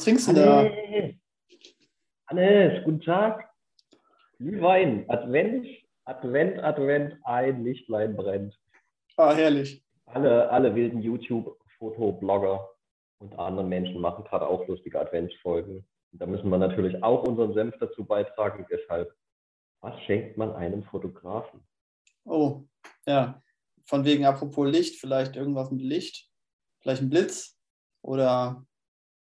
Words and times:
was 0.00 0.04
trinkst 0.04 0.28
du 0.28 0.32
da? 0.32 0.70
Hannes, 2.26 2.84
guten 2.84 3.02
Tag. 3.02 3.50
Glühwein, 4.38 5.04
Advent, 5.10 5.66
Advent, 6.06 6.58
Advent, 6.60 7.18
ein 7.24 7.62
Lichtlein 7.64 8.16
brennt. 8.16 8.58
Ah, 9.18 9.34
herrlich. 9.34 9.84
Alle, 10.06 10.48
alle 10.48 10.74
wilden 10.74 11.02
YouTube-Fotoblogger 11.02 12.66
und 13.18 13.38
anderen 13.38 13.68
Menschen 13.68 14.00
machen 14.00 14.24
gerade 14.24 14.46
auch 14.46 14.66
lustige 14.68 14.98
Adventsfolgen. 14.98 15.84
Und 16.12 16.22
da 16.22 16.24
müssen 16.24 16.48
wir 16.48 16.56
natürlich 16.56 17.02
auch 17.02 17.24
unseren 17.24 17.52
Senf 17.52 17.76
dazu 17.78 18.02
beitragen. 18.02 18.64
Deshalb, 18.70 19.14
was 19.82 20.00
schenkt 20.04 20.38
man 20.38 20.54
einem 20.54 20.82
Fotografen? 20.84 21.60
Oh, 22.24 22.62
ja. 23.04 23.42
Von 23.84 24.06
wegen 24.06 24.24
apropos 24.24 24.66
Licht, 24.66 24.98
vielleicht 24.98 25.36
irgendwas 25.36 25.70
mit 25.70 25.82
Licht, 25.82 26.30
vielleicht 26.80 27.02
ein 27.02 27.10
Blitz 27.10 27.60
oder 28.00 28.64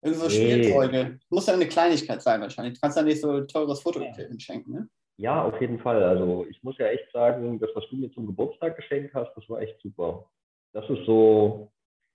so 0.04 0.26
Nee. 0.28 0.30
Spielzeuge. 0.64 1.20
Muss 1.30 1.48
ja 1.48 1.54
eine 1.54 1.68
Kleinigkeit 1.68 2.22
sein 2.22 2.42
wahrscheinlich. 2.42 2.76
Du 2.76 2.80
kannst 2.82 2.98
ja 2.98 3.04
nicht 3.04 3.22
so 3.22 3.42
teures 3.42 3.82
Fotoequipment 3.82 4.42
schenken, 4.42 4.72
ne? 4.74 4.90
Ja, 5.18 5.44
auf 5.44 5.60
jeden 5.60 5.80
Fall. 5.80 6.04
Also 6.04 6.46
ich 6.48 6.62
muss 6.62 6.78
ja 6.78 6.88
echt 6.88 7.12
sagen, 7.12 7.60
das, 7.60 7.72
was 7.74 7.84
du 7.90 7.96
mir 7.98 8.12
zum 8.12 8.28
Geburtstag 8.28 8.76
geschenkt 8.76 9.14
hast, 9.16 9.34
das 9.36 9.50
war 9.50 9.62
echt 9.62 9.80
super. 9.82 10.30
Das 10.74 10.88
ist 10.90 11.06
so, 11.06 11.72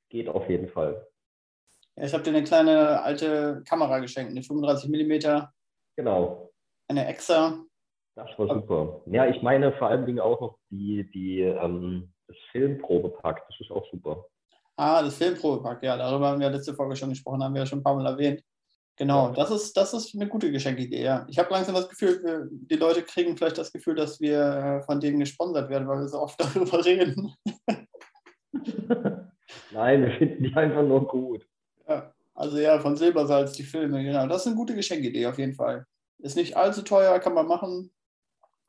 geht 0.08 0.28
auf 0.28 0.48
jeden 0.48 0.68
Fall. 0.68 1.05
Ja, 1.96 2.05
ich 2.05 2.12
habe 2.14 2.22
dir 2.22 2.30
eine 2.30 2.45
kleine 2.45 3.02
alte 3.02 3.62
Kamera 3.68 3.98
geschenkt, 3.98 4.30
eine 4.30 4.42
35 4.42 4.88
mm, 4.88 5.42
Genau, 5.96 6.52
eine 6.88 7.06
Exa. 7.08 7.58
das 8.14 8.28
war 8.38 8.48
super. 8.55 9.02
Ja, 9.06 9.27
ich 9.27 9.42
meine 9.42 9.72
vor 9.72 9.88
allen 9.88 10.06
Dingen 10.06 10.20
auch 10.20 10.41
noch 10.41 10.58
die, 10.70 11.10
die, 11.10 11.41
ähm, 11.41 12.12
das 12.28 12.36
Filmprobepack, 12.53 13.47
das 13.48 13.60
ist 13.60 13.70
auch 13.72 13.86
super. 13.91 14.27
Ah, 14.83 15.00
das 15.02 15.14
Filmprobepack, 15.14 15.80
ja, 15.84 15.97
darüber 15.97 16.28
haben 16.28 16.41
wir 16.41 16.50
letzte 16.50 16.75
Folge 16.75 16.97
schon 16.97 17.11
gesprochen, 17.11 17.42
haben 17.44 17.55
wir 17.55 17.61
ja 17.62 17.66
schon 17.66 17.78
ein 17.78 17.83
paar 17.84 17.94
Mal 17.94 18.05
erwähnt. 18.06 18.42
Genau, 18.97 19.28
Ja. 19.28 19.33
das 19.34 19.50
ist, 19.52 19.77
das 19.77 19.94
ist 19.94 20.12
eine 20.14 20.27
gute 20.28 20.50
Geschenkidee, 20.50 21.02
ja. 21.05 21.25
Ich 21.30 21.38
habe 21.38 21.50
langsam 21.52 21.75
das 21.77 21.88
Gefühl, 21.88 22.20
wir, 22.25 22.48
die 22.50 22.75
Leute 22.77 23.03
kriegen 23.03 23.36
vielleicht 23.36 23.58
das 23.58 23.70
Gefühl, 23.72 23.94
dass 23.94 24.20
wir 24.20 24.41
äh, 24.41 24.83
von 24.83 24.98
denen 24.98 25.20
gesponsert 25.20 25.70
werden, 25.70 25.86
weil 25.86 26.00
wir 26.00 26.08
so 26.08 26.19
oft 26.20 26.38
darüber 26.41 26.84
reden. 26.84 27.33
Nein, 29.72 30.03
wir 30.03 30.12
finden 30.19 30.42
die 30.44 30.55
einfach 30.55 30.83
nur 30.83 31.06
gut. 31.06 31.47
Ja, 31.88 32.12
also 32.34 32.58
ja, 32.58 32.78
von 32.80 32.97
Silbersalz, 32.97 33.53
die 33.53 33.62
Filme, 33.62 34.03
genau. 34.03 34.27
Das 34.27 34.42
ist 34.42 34.47
eine 34.48 34.56
gute 34.56 34.75
Geschenkidee 34.75 35.27
auf 35.27 35.38
jeden 35.38 35.55
Fall. 35.55 35.86
Ist 36.19 36.36
nicht 36.36 36.56
allzu 36.56 36.83
teuer, 36.83 37.19
kann 37.19 37.34
man 37.34 37.47
machen. 37.47 37.91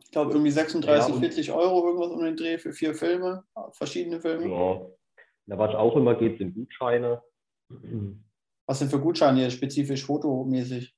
Ich 0.04 0.12
glaube 0.12 0.32
irgendwie 0.32 0.52
36, 0.52 1.08
Ja, 1.10 1.14
und- 1.16 1.22
40 1.22 1.52
Euro 1.52 1.88
irgendwas 1.88 2.12
um 2.12 2.24
den 2.24 2.36
Dreh 2.38 2.58
für 2.60 2.72
vier 2.72 2.94
Filme, 2.94 3.44
verschiedene 3.72 4.22
Filme. 4.22 4.48
Ja. 4.48 4.82
Na, 5.46 5.58
was 5.58 5.76
auch 5.76 5.96
immer 5.96 6.16
geht, 6.16 6.38
sind 6.38 6.56
Gutscheine. 6.56 7.22
Was 8.66 8.80
sind 8.80 8.90
für 8.92 9.00
Gutscheine 9.00 9.40
hier 9.40 9.52
spezifisch 9.52 10.06
fotomäßig? 10.06 10.96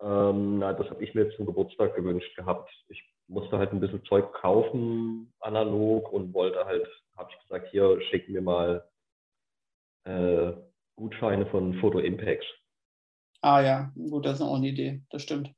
Ähm, 0.00 0.58
na, 0.58 0.72
das 0.72 0.88
habe 0.90 1.02
ich 1.04 1.14
mir 1.14 1.30
zum 1.36 1.46
Geburtstag 1.46 1.94
gewünscht 1.94 2.34
gehabt. 2.36 2.70
Ich 2.88 3.02
musste 3.26 3.58
halt 3.58 3.72
ein 3.72 3.80
bisschen 3.80 4.04
Zeug 4.04 4.32
kaufen, 4.34 5.32
analog, 5.40 6.12
und 6.12 6.32
wollte 6.32 6.64
halt, 6.64 6.86
habe 7.16 7.30
ich 7.32 7.38
gesagt, 7.42 7.68
hier 7.70 8.00
schick 8.02 8.28
mir 8.28 8.42
mal 8.42 8.88
äh, 10.04 10.52
Gutscheine 10.96 11.46
von 11.46 11.74
Photo 11.80 11.98
Impacts. 11.98 12.46
Ah 13.42 13.60
ja, 13.60 13.92
gut, 13.94 14.26
das 14.26 14.34
ist 14.34 14.42
auch 14.42 14.56
eine 14.56 14.68
Idee, 14.68 15.02
das 15.10 15.22
stimmt. 15.22 15.52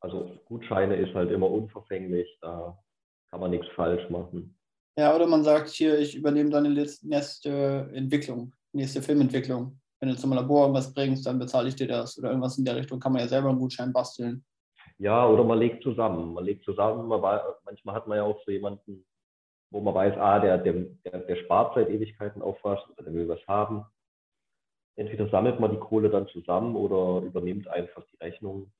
Also 0.00 0.38
Gutscheine 0.46 0.96
ist 0.96 1.14
halt 1.14 1.30
immer 1.30 1.50
unverfänglich, 1.50 2.38
da 2.40 2.78
kann 3.30 3.40
man 3.40 3.50
nichts 3.50 3.68
falsch 3.74 4.08
machen. 4.10 4.58
Ja, 4.96 5.14
oder 5.14 5.26
man 5.26 5.42
sagt 5.42 5.70
hier, 5.70 5.98
ich 5.98 6.14
übernehme 6.14 6.50
deine 6.50 6.68
nächste 6.70 7.90
Entwicklung, 7.94 8.54
nächste 8.72 9.02
Filmentwicklung. 9.02 9.80
Wenn 10.00 10.10
du 10.10 10.16
zum 10.16 10.32
Labor 10.32 10.62
irgendwas 10.62 10.92
bringst, 10.92 11.26
dann 11.26 11.38
bezahle 11.38 11.68
ich 11.68 11.76
dir 11.76 11.88
das. 11.88 12.18
Oder 12.18 12.28
irgendwas 12.28 12.58
in 12.58 12.64
der 12.64 12.76
Richtung 12.76 13.00
kann 13.00 13.12
man 13.12 13.22
ja 13.22 13.28
selber 13.28 13.48
einen 13.48 13.58
Gutschein 13.58 13.92
basteln. 13.92 14.44
Ja, 14.98 15.26
oder 15.26 15.42
man 15.42 15.58
legt 15.58 15.82
zusammen. 15.82 16.34
Man 16.34 16.44
legt 16.44 16.64
zusammen, 16.64 17.08
man 17.08 17.22
wei- 17.22 17.40
manchmal 17.64 17.94
hat 17.96 18.06
man 18.06 18.18
ja 18.18 18.24
auch 18.24 18.40
so 18.44 18.52
jemanden, 18.52 19.04
wo 19.72 19.80
man 19.80 19.94
weiß, 19.94 20.16
ah, 20.18 20.38
der, 20.38 20.58
der, 20.58 20.74
der, 21.04 21.18
der 21.20 21.36
spart 21.36 21.74
seit 21.74 21.88
Ewigkeiten 21.88 22.42
auf 22.42 22.58
was 22.62 22.78
oder 22.90 23.02
der 23.02 23.14
will 23.14 23.26
was 23.28 23.44
haben. 23.48 23.84
Entweder 24.96 25.28
sammelt 25.28 25.58
man 25.58 25.72
die 25.72 25.78
Kohle 25.78 26.10
dann 26.10 26.28
zusammen 26.28 26.76
oder 26.76 27.26
übernimmt 27.26 27.66
einfach 27.66 28.04
die 28.12 28.16
Rechnung. 28.22 28.70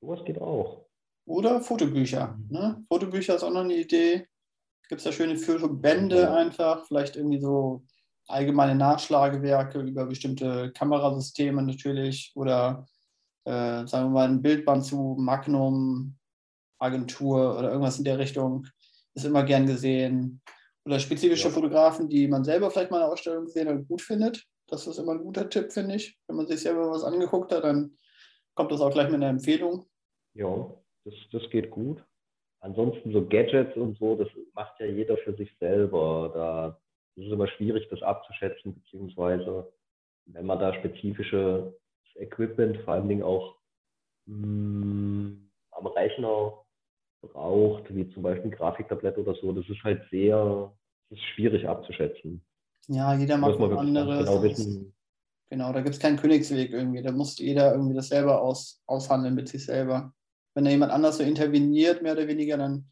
Sowas 0.00 0.24
geht 0.24 0.40
auch. 0.40 0.86
Oder 1.26 1.60
Fotobücher. 1.60 2.38
Ne? 2.48 2.82
Fotobücher 2.88 3.34
ist 3.34 3.42
auch 3.42 3.52
noch 3.52 3.64
eine 3.64 3.74
Idee. 3.76 4.26
Gibt 4.88 5.00
es 5.00 5.04
da 5.04 5.12
schöne 5.12 5.36
Fotobände 5.36 6.30
einfach, 6.32 6.86
vielleicht 6.86 7.16
irgendwie 7.16 7.40
so 7.40 7.84
allgemeine 8.28 8.74
Nachschlagewerke 8.74 9.80
über 9.80 10.06
bestimmte 10.06 10.72
Kamerasysteme 10.72 11.62
natürlich 11.62 12.32
oder 12.34 12.86
äh, 13.44 13.86
sagen 13.86 14.06
wir 14.06 14.10
mal 14.10 14.28
ein 14.28 14.42
Bildband 14.42 14.84
zu 14.84 15.16
Magnum, 15.18 16.16
Agentur 16.78 17.58
oder 17.58 17.70
irgendwas 17.70 17.98
in 17.98 18.04
der 18.04 18.18
Richtung. 18.18 18.66
Ist 19.14 19.24
immer 19.24 19.44
gern 19.44 19.66
gesehen. 19.66 20.40
Oder 20.84 20.98
spezifische 20.98 21.48
Ja. 21.48 21.54
Fotografen, 21.54 22.08
die 22.08 22.28
man 22.28 22.44
selber 22.44 22.70
vielleicht 22.70 22.90
mal 22.90 22.98
in 22.98 23.04
der 23.04 23.12
Ausstellung 23.12 23.44
gesehen 23.46 23.68
hat 23.68 23.76
und 23.76 23.88
gut 23.88 24.02
findet. 24.02 24.44
Das 24.66 24.86
ist 24.86 24.98
immer 24.98 25.12
ein 25.12 25.22
guter 25.22 25.48
Tipp, 25.48 25.72
finde 25.72 25.94
ich. 25.94 26.18
Wenn 26.26 26.36
man 26.36 26.46
sich 26.46 26.60
selber 26.60 26.90
was 26.90 27.04
angeguckt 27.04 27.52
hat, 27.52 27.64
dann 27.64 27.96
kommt 28.54 28.72
das 28.72 28.80
auch 28.80 28.90
gleich 28.90 29.06
mit 29.06 29.16
einer 29.16 29.28
Empfehlung. 29.28 29.86
Ja, 30.34 30.74
das, 31.04 31.14
das 31.32 31.50
geht 31.50 31.70
gut. 31.70 32.04
Ansonsten 32.64 33.12
so 33.12 33.26
Gadgets 33.26 33.76
und 33.76 33.98
so, 33.98 34.16
das 34.16 34.28
macht 34.54 34.80
ja 34.80 34.86
jeder 34.86 35.18
für 35.18 35.34
sich 35.34 35.54
selber. 35.60 36.30
Da 36.34 36.80
ist 37.14 37.26
es 37.26 37.32
immer 37.32 37.46
schwierig, 37.46 37.86
das 37.90 38.00
abzuschätzen, 38.00 38.74
beziehungsweise 38.74 39.70
wenn 40.24 40.46
man 40.46 40.58
da 40.58 40.72
spezifische 40.72 41.76
Equipment, 42.14 42.78
vor 42.78 42.94
allen 42.94 43.08
Dingen 43.08 43.22
auch 43.22 43.56
mh, 44.24 45.36
am 45.72 45.86
Rechner 45.88 46.54
braucht, 47.20 47.94
wie 47.94 48.08
zum 48.14 48.22
Beispiel 48.22 48.50
ein 48.50 48.56
Grafiktablett 48.56 49.18
oder 49.18 49.34
so, 49.34 49.52
das 49.52 49.68
ist 49.68 49.84
halt 49.84 50.02
sehr, 50.10 50.72
das 51.10 51.18
ist 51.18 51.24
schwierig 51.34 51.68
abzuschätzen. 51.68 52.42
Ja, 52.88 53.14
jeder 53.14 53.36
man 53.36 53.58
was 53.58 53.78
anderes. 53.78 54.18
genau 54.20 54.42
wissen, 54.42 54.94
Genau, 55.50 55.70
da 55.70 55.82
gibt 55.82 55.96
es 55.96 56.00
keinen 56.00 56.16
Königsweg 56.16 56.72
irgendwie. 56.72 57.02
Da 57.02 57.12
muss 57.12 57.38
jeder 57.38 57.72
irgendwie 57.72 57.94
das 57.94 58.08
selber 58.08 58.40
aus, 58.40 58.82
aushandeln 58.86 59.34
mit 59.34 59.48
sich 59.48 59.66
selber. 59.66 60.14
Wenn 60.54 60.64
da 60.64 60.70
jemand 60.70 60.92
anders 60.92 61.18
so 61.18 61.24
interveniert, 61.24 62.02
mehr 62.02 62.12
oder 62.12 62.28
weniger, 62.28 62.56
dann 62.56 62.86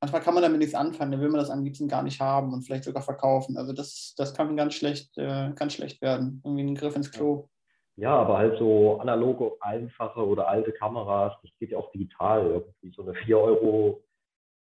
manchmal 0.00 0.20
kann 0.20 0.34
man 0.34 0.42
damit 0.42 0.58
nichts 0.58 0.74
anfangen. 0.74 1.12
Dann 1.12 1.20
will 1.20 1.30
man 1.30 1.40
das 1.40 1.50
am 1.50 1.64
liebsten 1.64 1.88
gar 1.88 2.02
nicht 2.02 2.20
haben 2.20 2.52
und 2.52 2.62
vielleicht 2.62 2.84
sogar 2.84 3.02
verkaufen. 3.02 3.56
Also 3.56 3.72
das, 3.72 4.14
das 4.16 4.34
kann 4.34 4.56
ganz 4.56 4.74
schlecht, 4.74 5.16
äh, 5.18 5.52
ganz 5.54 5.74
schlecht 5.74 6.02
werden. 6.02 6.42
Irgendwie 6.44 6.64
ein 6.64 6.74
Griff 6.74 6.96
ins 6.96 7.10
Klo. 7.10 7.48
Ja, 7.96 8.14
aber 8.14 8.36
halt 8.36 8.58
so 8.58 8.98
analoge, 9.00 9.52
einfache 9.60 10.26
oder 10.26 10.48
alte 10.48 10.70
Kameras, 10.72 11.32
das 11.42 11.50
geht 11.58 11.70
ja 11.70 11.78
auch 11.78 11.90
digital 11.92 12.44
irgendwie. 12.46 12.94
So 12.94 13.02
eine 13.02 13.14
4 13.14 13.38
Euro 13.38 14.02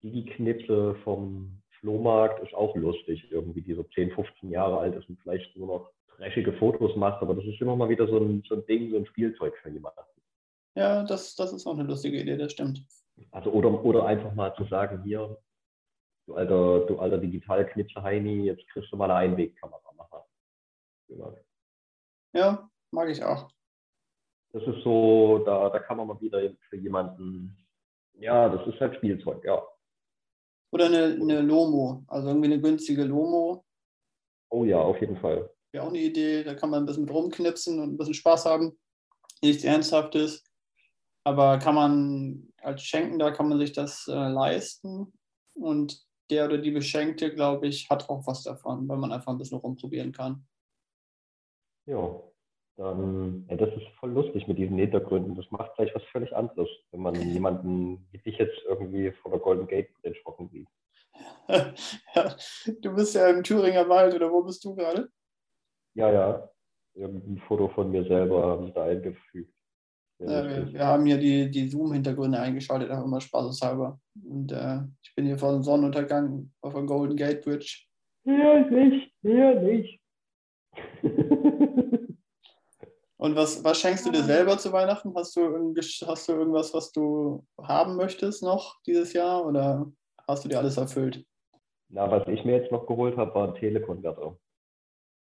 Digi-Knipse 0.03 0.95
vom 1.03 1.61
Flohmarkt 1.79 2.41
ist 2.43 2.53
auch 2.53 2.75
lustig 2.75 3.27
irgendwie, 3.31 3.61
die 3.61 3.73
so 3.73 3.83
10, 3.83 4.11
15 4.11 4.51
Jahre 4.51 4.79
alt 4.79 4.95
ist 4.95 5.09
und 5.09 5.19
vielleicht 5.19 5.55
nur 5.57 5.67
noch 5.67 5.89
trashige 6.15 6.53
Fotos 6.53 6.95
macht, 6.95 7.21
aber 7.21 7.35
das 7.35 7.45
ist 7.45 7.59
immer 7.59 7.75
mal 7.75 7.89
wieder 7.89 8.07
so 8.07 8.17
ein, 8.17 8.41
so 8.47 8.55
ein 8.55 8.65
Ding, 8.67 8.91
so 8.91 8.97
ein 8.97 9.05
Spielzeug 9.05 9.53
für 9.61 9.69
jemanden. 9.69 9.99
Ja, 10.75 11.03
das, 11.03 11.35
das 11.35 11.53
ist 11.53 11.65
auch 11.65 11.73
eine 11.73 11.83
lustige 11.83 12.19
Idee, 12.19 12.37
das 12.37 12.51
stimmt. 12.51 12.85
Also 13.31 13.51
oder, 13.51 13.83
oder 13.83 14.05
einfach 14.05 14.33
mal 14.33 14.53
zu 14.55 14.65
sagen, 14.65 15.03
hier, 15.03 15.37
du 16.27 16.35
alter, 16.35 16.85
du 16.85 16.99
alter 16.99 17.17
Digital-Knipse-Heini, 17.17 18.45
jetzt 18.45 18.67
kriegst 18.69 18.91
du 18.91 18.97
mal 18.97 19.09
eine 19.09 19.15
Einwegkamera. 19.15 19.81
Mach 19.95 20.11
mal. 20.11 20.25
Ja. 21.07 21.33
Ja, 22.33 22.69
mag 22.91 23.09
ich 23.09 23.23
auch. 23.23 23.49
Das 24.51 24.63
ist 24.63 24.83
so, 24.83 25.39
da, 25.45 25.69
da 25.69 25.79
kann 25.79 25.97
man 25.97 26.07
mal 26.07 26.19
wieder 26.19 26.41
für 26.69 26.77
jemanden, 26.77 27.57
ja, 28.13 28.49
das 28.49 28.67
ist 28.67 28.79
halt 28.79 28.95
Spielzeug, 28.95 29.43
ja. 29.45 29.65
Oder 30.71 30.87
eine, 30.87 31.17
eine 31.21 31.41
Lomo, 31.41 32.03
also 32.07 32.27
irgendwie 32.27 32.51
eine 32.51 32.61
günstige 32.61 33.03
Lomo. 33.03 33.63
Oh 34.49 34.65
ja, 34.65 34.79
auf 34.79 34.99
jeden 34.99 35.17
Fall. 35.17 35.49
Wäre 35.71 35.85
auch 35.85 35.89
eine 35.89 35.99
Idee. 35.99 36.43
Da 36.43 36.53
kann 36.53 36.69
man 36.69 36.83
ein 36.83 36.85
bisschen 36.85 37.03
mit 37.03 37.13
rumknipsen 37.13 37.79
und 37.79 37.93
ein 37.93 37.97
bisschen 37.97 38.13
Spaß 38.13 38.45
haben. 38.45 38.77
Nichts 39.41 39.63
Ernsthaftes. 39.63 40.43
Aber 41.25 41.57
kann 41.57 41.75
man 41.75 42.53
als 42.61 42.83
Schenkender 42.83 43.31
kann 43.31 43.49
man 43.49 43.59
sich 43.59 43.73
das 43.73 44.07
äh, 44.07 44.13
leisten. 44.13 45.11
Und 45.53 46.05
der 46.29 46.45
oder 46.45 46.57
die 46.59 46.71
Beschenkte, 46.71 47.33
glaube 47.33 47.67
ich, 47.67 47.89
hat 47.89 48.09
auch 48.09 48.25
was 48.27 48.43
davon, 48.43 48.87
weil 48.87 48.97
man 48.97 49.11
einfach 49.11 49.31
ein 49.31 49.37
bisschen 49.37 49.57
rumprobieren 49.57 50.11
kann. 50.11 50.45
Ja, 51.87 52.21
dann, 52.77 53.45
ja, 53.49 53.55
das 53.57 53.69
ist 53.75 53.87
voll 53.99 54.11
lustig 54.11 54.47
mit 54.47 54.57
diesen 54.57 54.77
Hintergründen. 54.77 55.35
Das 55.35 55.49
macht 55.51 55.75
gleich 55.75 55.93
was 55.95 56.03
völlig 56.11 56.35
anderes, 56.35 56.69
wenn 56.91 57.01
man 57.01 57.15
jemanden 57.15 58.07
wie 58.11 58.17
dich 58.17 58.37
jetzt 58.37 58.59
irgendwie 58.67 59.11
vor 59.11 59.31
der 59.31 59.39
Golden 59.39 59.67
Gate 59.67 59.93
Bridge 60.01 60.19
hocken 60.25 60.49
sieht. 60.49 60.67
ja, 62.15 62.35
du 62.81 62.95
bist 62.95 63.15
ja 63.15 63.29
im 63.29 63.43
Thüringer 63.43 63.87
Wald 63.87 64.13
oder 64.13 64.31
wo 64.31 64.43
bist 64.43 64.63
du 64.65 64.75
gerade? 64.75 65.09
Ja, 65.93 66.11
ja. 66.11 66.49
Irgendein 66.93 67.39
Foto 67.47 67.69
von 67.69 67.91
mir 67.91 68.03
selber 68.05 68.43
haben 68.43 68.67
sie 68.67 68.73
da 68.73 68.83
eingefügt. 68.83 69.54
Ja, 70.19 70.71
wir, 70.71 70.85
haben 70.85 71.05
hier 71.05 71.17
die, 71.17 71.51
die 71.51 71.67
Zoom-Hintergründe 71.67 72.39
eingeschaltet, 72.39 72.89
einfach 72.89 73.03
immer 73.03 73.19
spaßeshalber. 73.19 73.99
Und 74.23 74.51
äh, 74.51 74.79
ich 75.03 75.13
bin 75.13 75.25
hier 75.25 75.37
vor 75.37 75.51
dem 75.51 75.63
Sonnenuntergang 75.63 76.51
auf 76.61 76.73
der 76.73 76.83
Golden 76.83 77.17
Gate 77.17 77.43
Bridge. 77.43 77.83
Hier 78.23 78.69
nicht, 78.71 79.13
hier 79.21 79.59
nicht. 79.61 79.99
Und 83.17 83.35
was, 83.35 83.63
was 83.63 83.79
schenkst 83.79 84.05
du 84.05 84.11
dir 84.11 84.23
selber 84.23 84.57
zu 84.57 84.71
Weihnachten? 84.71 85.13
Hast 85.15 85.35
du, 85.35 85.73
hast 86.05 86.29
du 86.29 86.33
irgendwas, 86.33 86.73
was 86.73 86.91
du 86.91 87.45
haben 87.59 87.95
möchtest 87.95 88.43
noch 88.43 88.79
dieses 88.85 89.13
Jahr 89.13 89.45
oder 89.45 89.91
hast 90.27 90.45
du 90.45 90.49
dir 90.49 90.59
alles 90.59 90.77
erfüllt? 90.77 91.25
Na, 91.89 92.09
was 92.11 92.27
ich 92.27 92.43
mir 92.45 92.57
jetzt 92.57 92.71
noch 92.71 92.85
geholt 92.85 93.17
habe, 93.17 93.33
war 93.33 93.47
ein 93.47 93.55
Telekonverter. 93.55 94.37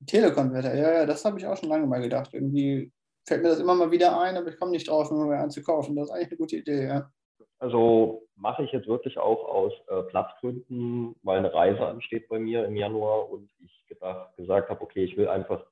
Telekonverter, 0.05 0.75
ja, 0.75 0.93
ja, 0.93 1.05
das 1.05 1.25
habe 1.25 1.37
ich 1.37 1.45
auch 1.45 1.57
schon 1.57 1.69
lange 1.69 1.85
mal 1.87 2.01
gedacht. 2.01 2.33
Irgendwie 2.33 2.91
fällt 3.25 3.43
mir 3.43 3.49
das 3.49 3.59
immer 3.59 3.75
mal 3.75 3.91
wieder 3.91 4.19
ein, 4.19 4.37
aber 4.37 4.47
ich 4.47 4.59
komme 4.59 4.71
nicht 4.71 4.87
drauf, 4.87 5.11
mir 5.11 5.25
mal 5.25 5.37
einen 5.37 5.51
zu 5.51 5.63
kaufen. 5.63 5.95
Das 5.95 6.09
ist 6.09 6.11
eigentlich 6.11 6.29
eine 6.29 6.37
gute 6.37 6.57
Idee, 6.57 6.87
ja. 6.87 7.11
Also 7.59 8.27
mache 8.35 8.63
ich 8.63 8.71
jetzt 8.71 8.87
wirklich 8.87 9.19
auch 9.19 9.45
aus 9.47 9.73
äh, 9.87 10.01
Platzgründen, 10.03 11.15
weil 11.21 11.37
eine 11.37 11.53
Reise 11.53 11.85
ansteht 11.85 12.27
bei 12.27 12.39
mir 12.39 12.65
im 12.65 12.75
Januar 12.75 13.29
und 13.29 13.51
ich 13.59 13.85
gedacht, 13.87 14.35
gesagt 14.35 14.69
habe, 14.69 14.81
okay, 14.81 15.03
ich 15.03 15.15
will 15.15 15.27
einfach 15.27 15.63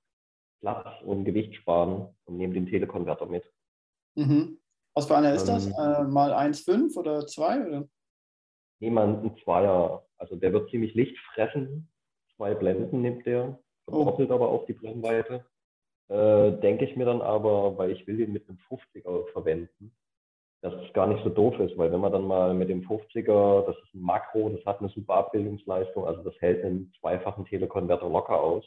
Platz 0.60 0.88
und 1.04 1.26
Gewicht 1.26 1.56
sparen 1.56 2.10
und 2.26 2.38
nehme 2.38 2.54
den 2.54 2.68
Telekonverter 2.68 3.26
mit. 3.26 3.44
Mhm. 4.16 4.60
Was 4.94 5.08
für 5.08 5.18
einer 5.18 5.34
ist 5.34 5.46
das? 5.46 5.66
Ähm, 5.66 5.74
äh, 5.78 6.04
mal 6.04 6.34
1,5 6.34 6.98
oder 6.98 7.26
2? 7.26 7.68
Oder? 7.68 7.90
Nee, 8.80 8.90
man, 8.90 9.24
ein 9.24 9.38
Zweier. 9.44 10.06
Also 10.18 10.36
der 10.36 10.54
wird 10.54 10.70
ziemlich 10.70 10.94
Licht 10.94 11.18
fressen. 11.34 11.90
Zwei 12.36 12.54
Blenden 12.54 13.02
nimmt 13.02 13.26
der, 13.26 13.60
verdoppelt 13.86 14.30
oh. 14.30 14.34
aber 14.34 14.50
auch 14.50 14.66
die 14.66 14.74
Brennweite. 14.74 15.46
Äh, 16.10 16.60
denke 16.60 16.86
ich 16.86 16.96
mir 16.96 17.06
dann 17.06 17.22
aber, 17.22 17.78
weil 17.78 17.92
ich 17.92 18.06
will 18.08 18.18
den 18.18 18.34
mit 18.34 18.50
einem 18.50 18.58
50er 18.68 19.32
verwenden, 19.32 19.96
dass 20.62 20.74
es 20.74 20.92
gar 20.94 21.06
nicht 21.08 21.24
so 21.24 21.30
doof 21.30 21.60
ist, 21.60 21.78
weil 21.78 21.92
wenn 21.92 22.00
man 22.00 22.12
dann 22.12 22.26
mal 22.26 22.54
mit 22.56 22.70
dem 22.70 22.82
50er, 22.82 23.66
das 23.66 23.78
ist 23.78 23.94
ein 23.94 24.02
Makro, 24.02 24.50
das 24.50 24.66
hat 24.66 24.80
eine 24.80 24.90
super 24.90 25.16
Abbildungsleistung, 25.16 26.06
also 26.06 26.24
das 26.24 26.34
hält 26.42 26.66
einen 26.66 26.92
zweifachen 27.00 27.46
Telekonverter 27.46 28.10
locker 28.10 28.42
aus. 28.42 28.66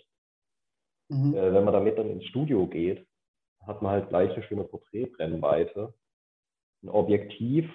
Mhm. 1.09 1.35
Äh, 1.35 1.53
wenn 1.53 1.65
man 1.65 1.75
damit 1.75 1.99
dann 1.99 2.11
ins 2.11 2.25
Studio 2.27 2.67
geht, 2.67 3.07
hat 3.67 3.83
man 3.83 3.93
halt 3.93 4.09
gleich 4.09 4.33
eine 4.33 4.43
schöne 4.45 4.65
Porträtbrennweite. 4.65 5.93
Ein 6.83 6.89
Objektiv, 6.89 7.71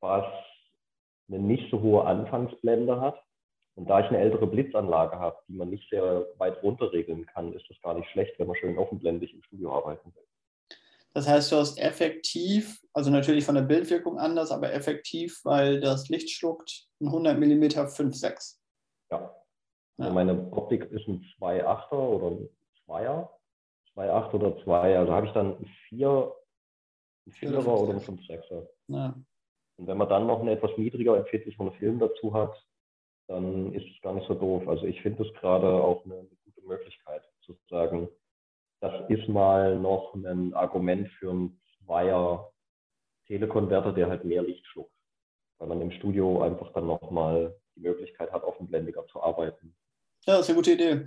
was 0.00 0.26
eine 1.28 1.38
nicht 1.38 1.70
so 1.70 1.80
hohe 1.80 2.04
Anfangsblende 2.04 3.00
hat. 3.00 3.22
Und 3.74 3.88
da 3.88 4.00
ich 4.00 4.06
eine 4.06 4.18
ältere 4.18 4.46
Blitzanlage 4.46 5.18
habe, 5.18 5.38
die 5.48 5.54
man 5.54 5.70
nicht 5.70 5.88
sehr 5.88 6.26
weit 6.36 6.62
runter 6.62 6.92
regeln 6.92 7.26
kann, 7.26 7.52
ist 7.54 7.68
das 7.70 7.80
gar 7.82 7.94
nicht 7.94 8.08
schlecht, 8.10 8.38
wenn 8.38 8.46
man 8.46 8.56
schön 8.56 8.76
offenblendig 8.76 9.32
im 9.32 9.42
Studio 9.42 9.72
arbeiten 9.72 10.14
will. 10.14 10.24
Das 11.14 11.28
heißt, 11.28 11.52
du 11.52 11.56
hast 11.56 11.78
effektiv, 11.78 12.80
also 12.92 13.10
natürlich 13.10 13.44
von 13.44 13.54
der 13.54 13.62
Bildwirkung 13.62 14.18
anders, 14.18 14.50
aber 14.50 14.72
effektiv, 14.72 15.40
weil 15.44 15.80
das 15.80 16.08
Licht 16.08 16.30
schluckt, 16.30 16.86
ein 17.00 17.08
100 17.08 17.38
mm 17.38 17.64
5,6. 17.64 18.58
Ja. 19.10 19.34
Also 19.98 20.08
ja. 20.08 20.14
meine 20.14 20.52
Optik 20.52 20.90
ist 20.90 21.06
ein 21.08 21.24
2,8er 21.38 21.92
oder 21.92 22.36
ein 22.36 22.48
2er. 22.86 23.28
2,8 23.94 24.34
oder 24.34 24.64
2, 24.64 24.98
also 24.98 25.12
habe 25.12 25.26
ich 25.26 25.32
dann 25.32 25.58
ein 25.58 25.66
4, 25.88 26.34
ein 27.26 27.32
4er 27.32 27.66
oder 27.66 27.92
ein 27.92 28.00
5,6er. 28.00 28.66
Ja. 28.88 29.14
Und 29.76 29.86
wenn 29.86 29.98
man 29.98 30.08
dann 30.08 30.26
noch 30.26 30.40
eine 30.40 30.52
etwas 30.52 30.70
niedriger 30.78 31.16
empfindlichen 31.16 31.72
Film 31.72 31.98
dazu 31.98 32.32
hat, 32.32 32.54
dann 33.28 33.72
ist 33.72 33.86
es 33.86 34.00
gar 34.02 34.14
nicht 34.14 34.26
so 34.26 34.34
doof. 34.34 34.66
Also 34.68 34.84
ich 34.84 35.00
finde 35.02 35.24
es 35.24 35.34
gerade 35.34 35.66
auch 35.66 36.04
eine, 36.04 36.14
eine 36.14 36.28
gute 36.44 36.66
Möglichkeit 36.66 37.22
zu 37.44 37.56
sagen, 37.68 38.08
das 38.80 38.92
ist 39.08 39.28
mal 39.28 39.78
noch 39.78 40.14
ein 40.14 40.54
Argument 40.54 41.08
für 41.18 41.30
einen 41.30 41.60
Zweier 41.78 42.52
Telekonverter, 43.26 43.92
der 43.92 44.08
halt 44.08 44.24
mehr 44.24 44.42
Licht 44.42 44.66
schluckt. 44.66 44.92
Weil 45.58 45.68
man 45.68 45.80
im 45.80 45.92
Studio 45.92 46.42
einfach 46.42 46.72
dann 46.72 46.86
nochmal 46.86 47.56
die 47.76 47.80
Möglichkeit 47.80 48.32
hat, 48.32 48.42
offenblendiger 48.42 49.06
zu 49.06 49.22
arbeiten. 49.22 49.74
Ja, 50.26 50.36
das 50.36 50.42
ist 50.42 50.50
eine 50.50 50.56
gute 50.56 50.72
Idee. 50.72 51.04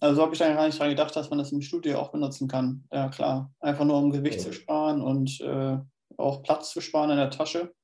Also 0.00 0.22
habe 0.22 0.34
ich 0.34 0.42
eigentlich 0.42 0.56
gar 0.56 0.66
nicht 0.66 0.78
daran 0.78 0.90
gedacht, 0.90 1.16
dass 1.16 1.30
man 1.30 1.38
das 1.38 1.52
im 1.52 1.60
Studio 1.60 1.98
auch 1.98 2.10
benutzen 2.10 2.48
kann. 2.48 2.86
Ja, 2.92 3.08
klar. 3.08 3.52
Einfach 3.60 3.84
nur 3.84 3.98
um 3.98 4.10
Gewicht 4.10 4.38
ja. 4.38 4.44
zu 4.44 4.52
sparen 4.52 5.02
und 5.02 5.40
äh, 5.40 5.78
auch 6.16 6.42
Platz 6.42 6.70
zu 6.70 6.80
sparen 6.80 7.10
in 7.10 7.16
der 7.16 7.30
Tasche. 7.30 7.74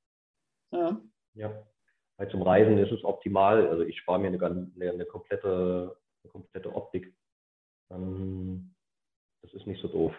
Ja. 0.71 1.01
Ja. 1.33 1.51
Halt 2.21 2.29
zum 2.29 2.43
Reisen 2.43 2.77
ist 2.77 2.91
es 2.91 3.03
optimal. 3.03 3.67
Also 3.67 3.81
ich 3.81 3.97
spare 3.97 4.19
mir 4.19 4.27
eine, 4.27 4.45
eine, 4.45 4.91
eine, 4.91 5.05
komplette, 5.05 5.97
eine 6.23 6.31
komplette 6.31 6.71
Optik. 6.71 7.15
Ähm, 7.89 8.75
das 9.41 9.55
ist 9.55 9.65
nicht 9.65 9.81
so 9.81 9.87
doof. 9.87 10.13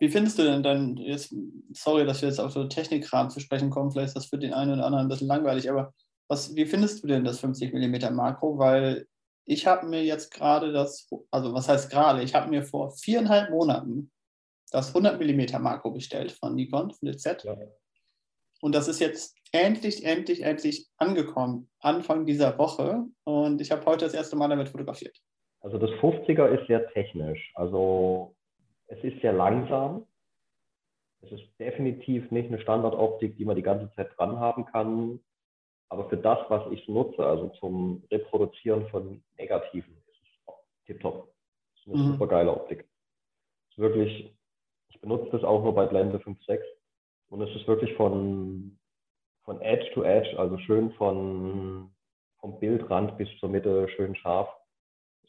Wie 0.00 0.08
findest 0.08 0.40
du 0.40 0.42
denn 0.42 0.64
dann, 0.64 0.96
jetzt, 0.96 1.32
sorry, 1.74 2.04
dass 2.04 2.22
wir 2.22 2.28
jetzt 2.28 2.40
auf 2.40 2.50
so 2.50 2.64
Technikrahmen 2.64 3.30
zu 3.30 3.38
sprechen 3.38 3.70
kommen, 3.70 3.92
vielleicht 3.92 4.08
ist 4.08 4.16
das 4.16 4.26
für 4.26 4.38
den 4.38 4.52
einen 4.52 4.72
oder 4.72 4.84
anderen 4.84 5.06
ein 5.06 5.08
bisschen 5.08 5.28
langweilig, 5.28 5.70
aber 5.70 5.94
was, 6.28 6.56
wie 6.56 6.66
findest 6.66 7.04
du 7.04 7.06
denn 7.06 7.22
das 7.22 7.38
50 7.38 7.72
mm 7.72 8.12
Makro? 8.16 8.58
Weil 8.58 9.06
ich 9.44 9.68
habe 9.68 9.86
mir 9.86 10.02
jetzt 10.02 10.32
gerade 10.32 10.72
das, 10.72 11.08
also 11.30 11.54
was 11.54 11.68
heißt 11.68 11.88
gerade, 11.88 12.24
ich 12.24 12.34
habe 12.34 12.50
mir 12.50 12.64
vor 12.64 12.90
viereinhalb 12.96 13.50
Monaten 13.50 14.10
das 14.72 14.88
100 14.88 15.20
mm 15.20 15.62
Makro 15.62 15.92
bestellt 15.92 16.32
von 16.32 16.56
Nikon, 16.56 16.90
von 16.90 17.06
der 17.06 17.16
Z. 17.16 17.44
Ja. 17.44 17.56
Und 18.60 18.74
das 18.74 18.88
ist 18.88 18.98
jetzt 18.98 19.36
endlich, 19.52 20.04
endlich, 20.04 20.42
endlich 20.42 20.88
angekommen, 20.96 21.68
Anfang 21.80 22.26
dieser 22.26 22.58
Woche. 22.58 23.04
Und 23.24 23.60
ich 23.60 23.70
habe 23.70 23.84
heute 23.86 24.06
das 24.06 24.14
erste 24.14 24.36
Mal 24.36 24.48
damit 24.48 24.68
fotografiert. 24.68 25.16
Also 25.60 25.78
das 25.78 25.90
50er 26.00 26.46
ist 26.48 26.66
sehr 26.66 26.88
technisch. 26.92 27.52
Also 27.54 28.34
es 28.86 29.02
ist 29.04 29.20
sehr 29.20 29.32
langsam. 29.32 30.06
Es 31.20 31.30
ist 31.30 31.44
definitiv 31.60 32.30
nicht 32.32 32.48
eine 32.48 32.60
Standardoptik, 32.60 33.36
die 33.36 33.44
man 33.44 33.54
die 33.54 33.62
ganze 33.62 33.92
Zeit 33.94 34.10
dran 34.16 34.40
haben 34.40 34.64
kann. 34.66 35.20
Aber 35.88 36.08
für 36.08 36.16
das, 36.16 36.38
was 36.48 36.72
ich 36.72 36.88
nutze, 36.88 37.24
also 37.24 37.50
zum 37.60 38.02
Reproduzieren 38.10 38.88
von 38.88 39.22
Negativen, 39.38 39.94
ist 40.08 40.20
es 40.22 40.54
tipptopp. 40.86 41.32
Das 41.74 41.86
ist 41.86 41.92
eine 41.92 42.02
mhm. 42.02 42.12
super 42.12 42.26
geile 42.26 42.50
Optik. 42.50 42.88
Es 43.68 43.76
ist 43.76 43.78
wirklich, 43.78 44.34
ich 44.88 45.00
benutze 45.00 45.30
das 45.30 45.44
auch 45.44 45.62
nur 45.62 45.74
bei 45.74 45.86
Blende 45.86 46.18
5.6 46.18 46.60
und 47.28 47.42
es 47.42 47.54
ist 47.54 47.68
wirklich 47.68 47.94
von, 47.94 48.78
von 49.44 49.60
Edge 49.60 49.90
to 49.94 50.02
Edge, 50.04 50.38
also 50.38 50.58
schön 50.58 50.92
von, 50.92 51.90
vom 52.38 52.58
Bildrand 52.60 53.16
bis 53.18 53.28
zur 53.38 53.48
Mitte 53.48 53.88
schön 53.90 54.14
scharf 54.16 54.48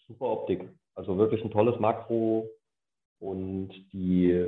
super 0.07 0.27
Optik. 0.27 0.69
Also 0.95 1.17
wirklich 1.17 1.43
ein 1.43 1.51
tolles 1.51 1.79
Makro 1.79 2.49
und 3.19 3.69
die, 3.91 4.47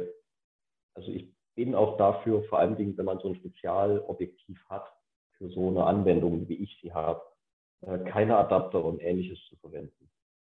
also 0.94 1.12
ich 1.12 1.34
bin 1.56 1.74
auch 1.74 1.98
dafür, 1.98 2.44
vor 2.44 2.60
allen 2.60 2.76
Dingen, 2.76 2.98
wenn 2.98 3.06
man 3.06 3.20
so 3.20 3.30
ein 3.30 3.36
Spezialobjektiv 3.36 4.60
hat, 4.70 4.86
für 5.38 5.50
so 5.50 5.70
eine 5.70 5.86
Anwendung, 5.86 6.48
wie 6.48 6.56
ich 6.56 6.78
sie 6.82 6.94
habe, 6.94 7.22
äh, 7.82 8.00
keine 8.00 8.38
Adapter 8.38 8.84
und 8.84 9.02
ähnliches 9.02 9.40
zu 9.50 9.56
verwenden. 9.58 10.10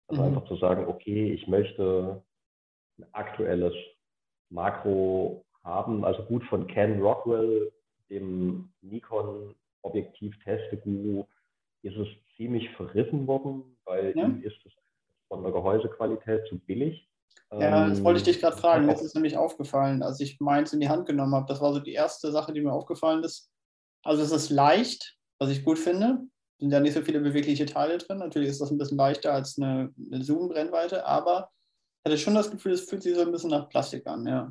Also 0.08 0.22
mhm. 0.22 0.28
einfach 0.28 0.48
zu 0.48 0.56
sagen, 0.56 0.86
okay, 0.86 1.32
ich 1.32 1.46
möchte 1.46 2.22
ein 2.98 3.06
aktuelles 3.12 3.74
Makro 4.50 5.44
haben, 5.62 6.04
also 6.04 6.22
gut 6.24 6.44
von 6.44 6.66
Ken 6.66 7.00
Rockwell, 7.00 7.72
dem 8.10 8.72
Nikon 8.82 9.54
Objektiv 9.82 10.34
Testeguru, 10.42 11.26
ist 11.82 11.96
es 11.96 12.08
ziemlich 12.36 12.70
verrissen 12.70 13.26
worden, 13.26 13.76
weil 13.84 14.16
ja. 14.16 14.24
ihm 14.24 14.42
ist 14.42 14.56
es 14.64 14.72
von 15.28 15.42
der 15.42 15.52
Gehäusequalität 15.52 16.46
zu 16.48 16.58
billig. 16.58 17.08
Ja, 17.52 17.88
das 17.88 18.02
wollte 18.02 18.18
ich 18.18 18.24
dich 18.24 18.40
gerade 18.40 18.56
fragen. 18.56 18.86
Mir 18.86 18.92
ist 18.94 19.14
nämlich 19.14 19.36
aufgefallen, 19.36 20.02
als 20.02 20.18
ich 20.20 20.40
meins 20.40 20.72
in 20.72 20.80
die 20.80 20.88
Hand 20.88 21.06
genommen 21.06 21.34
habe. 21.34 21.46
Das 21.46 21.60
war 21.60 21.72
so 21.72 21.80
die 21.80 21.92
erste 21.92 22.32
Sache, 22.32 22.52
die 22.52 22.60
mir 22.60 22.72
aufgefallen 22.72 23.22
ist. 23.22 23.50
Also 24.02 24.22
es 24.22 24.32
ist 24.32 24.50
leicht, 24.50 25.16
was 25.38 25.50
ich 25.50 25.64
gut 25.64 25.78
finde. 25.78 26.20
Es 26.58 26.62
sind 26.62 26.72
ja 26.72 26.80
nicht 26.80 26.94
so 26.94 27.02
viele 27.02 27.20
bewegliche 27.20 27.66
Teile 27.66 27.98
drin. 27.98 28.18
Natürlich 28.18 28.48
ist 28.48 28.60
das 28.60 28.70
ein 28.70 28.78
bisschen 28.78 28.98
leichter 28.98 29.32
als 29.32 29.56
eine, 29.58 29.92
eine 30.10 30.22
Zoom-Brennweite, 30.22 31.06
aber 31.06 31.50
ich 32.02 32.10
hatte 32.10 32.18
schon 32.18 32.34
das 32.34 32.50
Gefühl, 32.50 32.72
es 32.72 32.88
fühlt 32.88 33.02
sich 33.02 33.14
so 33.14 33.22
ein 33.22 33.32
bisschen 33.32 33.50
nach 33.50 33.68
Plastik 33.68 34.06
an, 34.06 34.26
ja. 34.26 34.50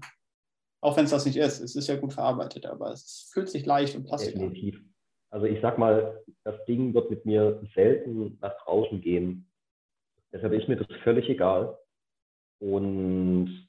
Auch 0.84 0.98
wenn 0.98 1.06
es 1.06 1.12
das 1.12 1.26
nicht 1.26 1.38
ist. 1.38 1.62
Es 1.62 1.78
ist 1.78 1.88
ja 1.88 1.96
gut 1.96 2.12
verarbeitet, 2.12 2.66
aber 2.66 2.92
es 2.92 3.30
fühlt 3.32 3.48
sich 3.48 3.66
leicht 3.66 3.96
und 3.96 4.04
Plastik 4.04 4.34
Definitiv. 4.34 4.76
an. 4.76 4.94
Also 5.30 5.46
ich 5.46 5.62
sag 5.62 5.78
mal, 5.78 6.22
das 6.44 6.56
Ding 6.66 6.94
wird 6.94 7.10
mit 7.10 7.26
mir 7.26 7.66
selten 7.74 8.38
nach 8.42 8.54
draußen 8.66 9.00
gehen. 9.00 9.50
Deshalb 10.34 10.52
ist 10.52 10.68
mir 10.68 10.76
das 10.76 10.88
völlig 11.04 11.30
egal. 11.30 11.78
Und 12.60 13.66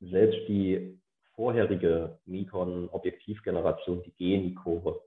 selbst 0.00 0.40
die 0.48 0.98
vorherige 1.34 2.18
Nikon-Objektivgeneration, 2.24 4.02
die 4.02 4.12
G-Nikore, 4.12 4.98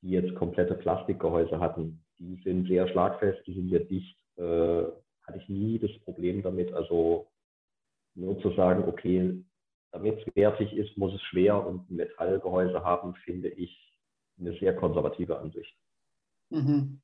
die 0.00 0.10
jetzt 0.10 0.32
komplette 0.36 0.74
Plastikgehäuse 0.74 1.58
hatten, 1.58 2.04
die 2.20 2.40
sind 2.44 2.68
sehr 2.68 2.86
schlagfest, 2.86 3.44
die 3.48 3.54
sind 3.54 3.68
sehr 3.68 3.80
dicht. 3.80 4.16
Äh, 4.36 4.84
hatte 5.24 5.38
ich 5.38 5.48
nie 5.48 5.80
das 5.80 5.90
Problem 6.04 6.40
damit. 6.40 6.72
Also 6.72 7.26
nur 8.14 8.40
zu 8.40 8.52
sagen, 8.52 8.84
okay, 8.84 9.42
damit 9.92 10.26
es 10.26 10.36
wertig 10.36 10.72
ist, 10.72 10.96
muss 10.96 11.14
es 11.14 11.22
schwer 11.22 11.64
und 11.64 11.90
ein 11.90 11.96
Metallgehäuse 11.96 12.82
haben, 12.82 13.14
finde 13.14 13.48
ich 13.48 13.92
eine 14.38 14.56
sehr 14.58 14.74
konservative 14.74 15.38
Ansicht. 15.38 15.76
Mhm. 16.50 17.00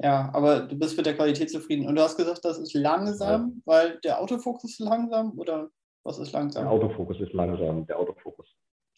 Ja, 0.00 0.30
aber 0.34 0.62
du 0.62 0.76
bist 0.76 0.96
mit 0.96 1.06
der 1.06 1.14
Qualität 1.14 1.50
zufrieden. 1.50 1.86
Und 1.86 1.94
du 1.94 2.02
hast 2.02 2.16
gesagt, 2.16 2.44
das 2.44 2.58
ist 2.58 2.74
langsam, 2.74 3.52
ja. 3.54 3.62
weil 3.64 4.00
der 4.00 4.20
Autofokus 4.20 4.64
ist 4.64 4.80
langsam 4.80 5.38
oder 5.38 5.70
was 6.04 6.18
ist 6.18 6.32
langsam? 6.32 6.64
Der 6.64 6.72
Autofokus 6.72 7.20
ist 7.20 7.32
langsam, 7.32 7.86
der 7.86 7.98
Autofokus. 7.98 8.48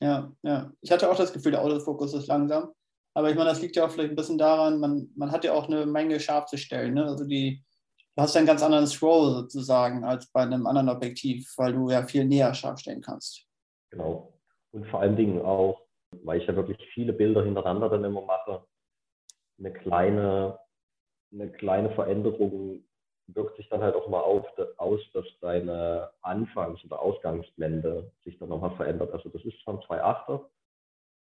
Ja, 0.01 0.33
ja. 0.43 0.73
Ich 0.81 0.91
hatte 0.91 1.11
auch 1.11 1.17
das 1.17 1.33
Gefühl, 1.33 1.53
der 1.53 1.63
Autofokus 1.63 2.15
ist 2.15 2.27
langsam. 2.27 2.73
Aber 3.13 3.31
ich 3.31 3.37
meine, 3.37 3.51
das 3.51 3.61
liegt 3.61 3.77
ja 3.77 3.85
auch 3.85 3.91
vielleicht 3.91 4.11
ein 4.11 4.17
bisschen 4.17 4.39
daran, 4.39 4.81
man, 4.81 5.09
man 5.15 5.31
hat 5.31 5.45
ja 5.45 5.53
auch 5.53 5.69
eine 5.69 5.87
Menge 5.87 6.19
scharf 6.19 6.47
zu 6.47 6.57
stellen. 6.57 6.95
Ne? 6.95 7.05
Also 7.05 7.25
die, 7.25 7.63
du 8.17 8.23
hast 8.23 8.37
einen 8.37 8.47
ganz 8.47 8.63
anderen 8.63 8.87
Scroll 8.87 9.33
sozusagen 9.35 10.05
als 10.05 10.31
bei 10.31 10.43
einem 10.43 10.67
anderen 10.67 10.89
Objektiv, 10.89 11.53
weil 11.57 11.73
du 11.73 11.91
ja 11.91 12.07
viel 12.07 12.25
näher 12.25 12.55
scharf 12.55 12.79
stellen 12.79 13.01
kannst. 13.01 13.47
Genau. 13.91 14.33
Und 14.73 14.87
vor 14.89 15.01
allen 15.01 15.17
Dingen 15.17 15.43
auch, 15.43 15.81
weil 16.23 16.41
ich 16.41 16.47
ja 16.47 16.57
wirklich 16.57 16.79
viele 16.93 17.13
Bilder 17.13 17.45
hintereinander 17.45 17.89
dann 17.89 18.05
immer 18.05 18.23
mache, 18.23 18.65
eine 19.59 19.73
kleine, 19.73 20.59
eine 21.33 21.51
kleine 21.53 21.91
Veränderung 21.91 22.85
wirkt 23.29 23.57
sich 23.57 23.69
dann 23.69 23.83
halt 23.83 23.95
auch 23.95 24.09
mal 24.09 24.21
auf, 24.21 24.45
aus, 24.77 25.01
dass 25.13 25.25
deine 25.41 26.11
Anfangs- 26.21 26.85
oder 26.85 27.01
Ausgangsblende 27.01 28.13
sich 28.23 28.39
dann 28.39 28.51
nochmal 28.51 28.77
verändert. 28.77 29.13
Also 29.13 29.29
das 29.31 29.43
ist 29.45 29.57
ein 29.67 29.79
2,8er, 29.79 30.45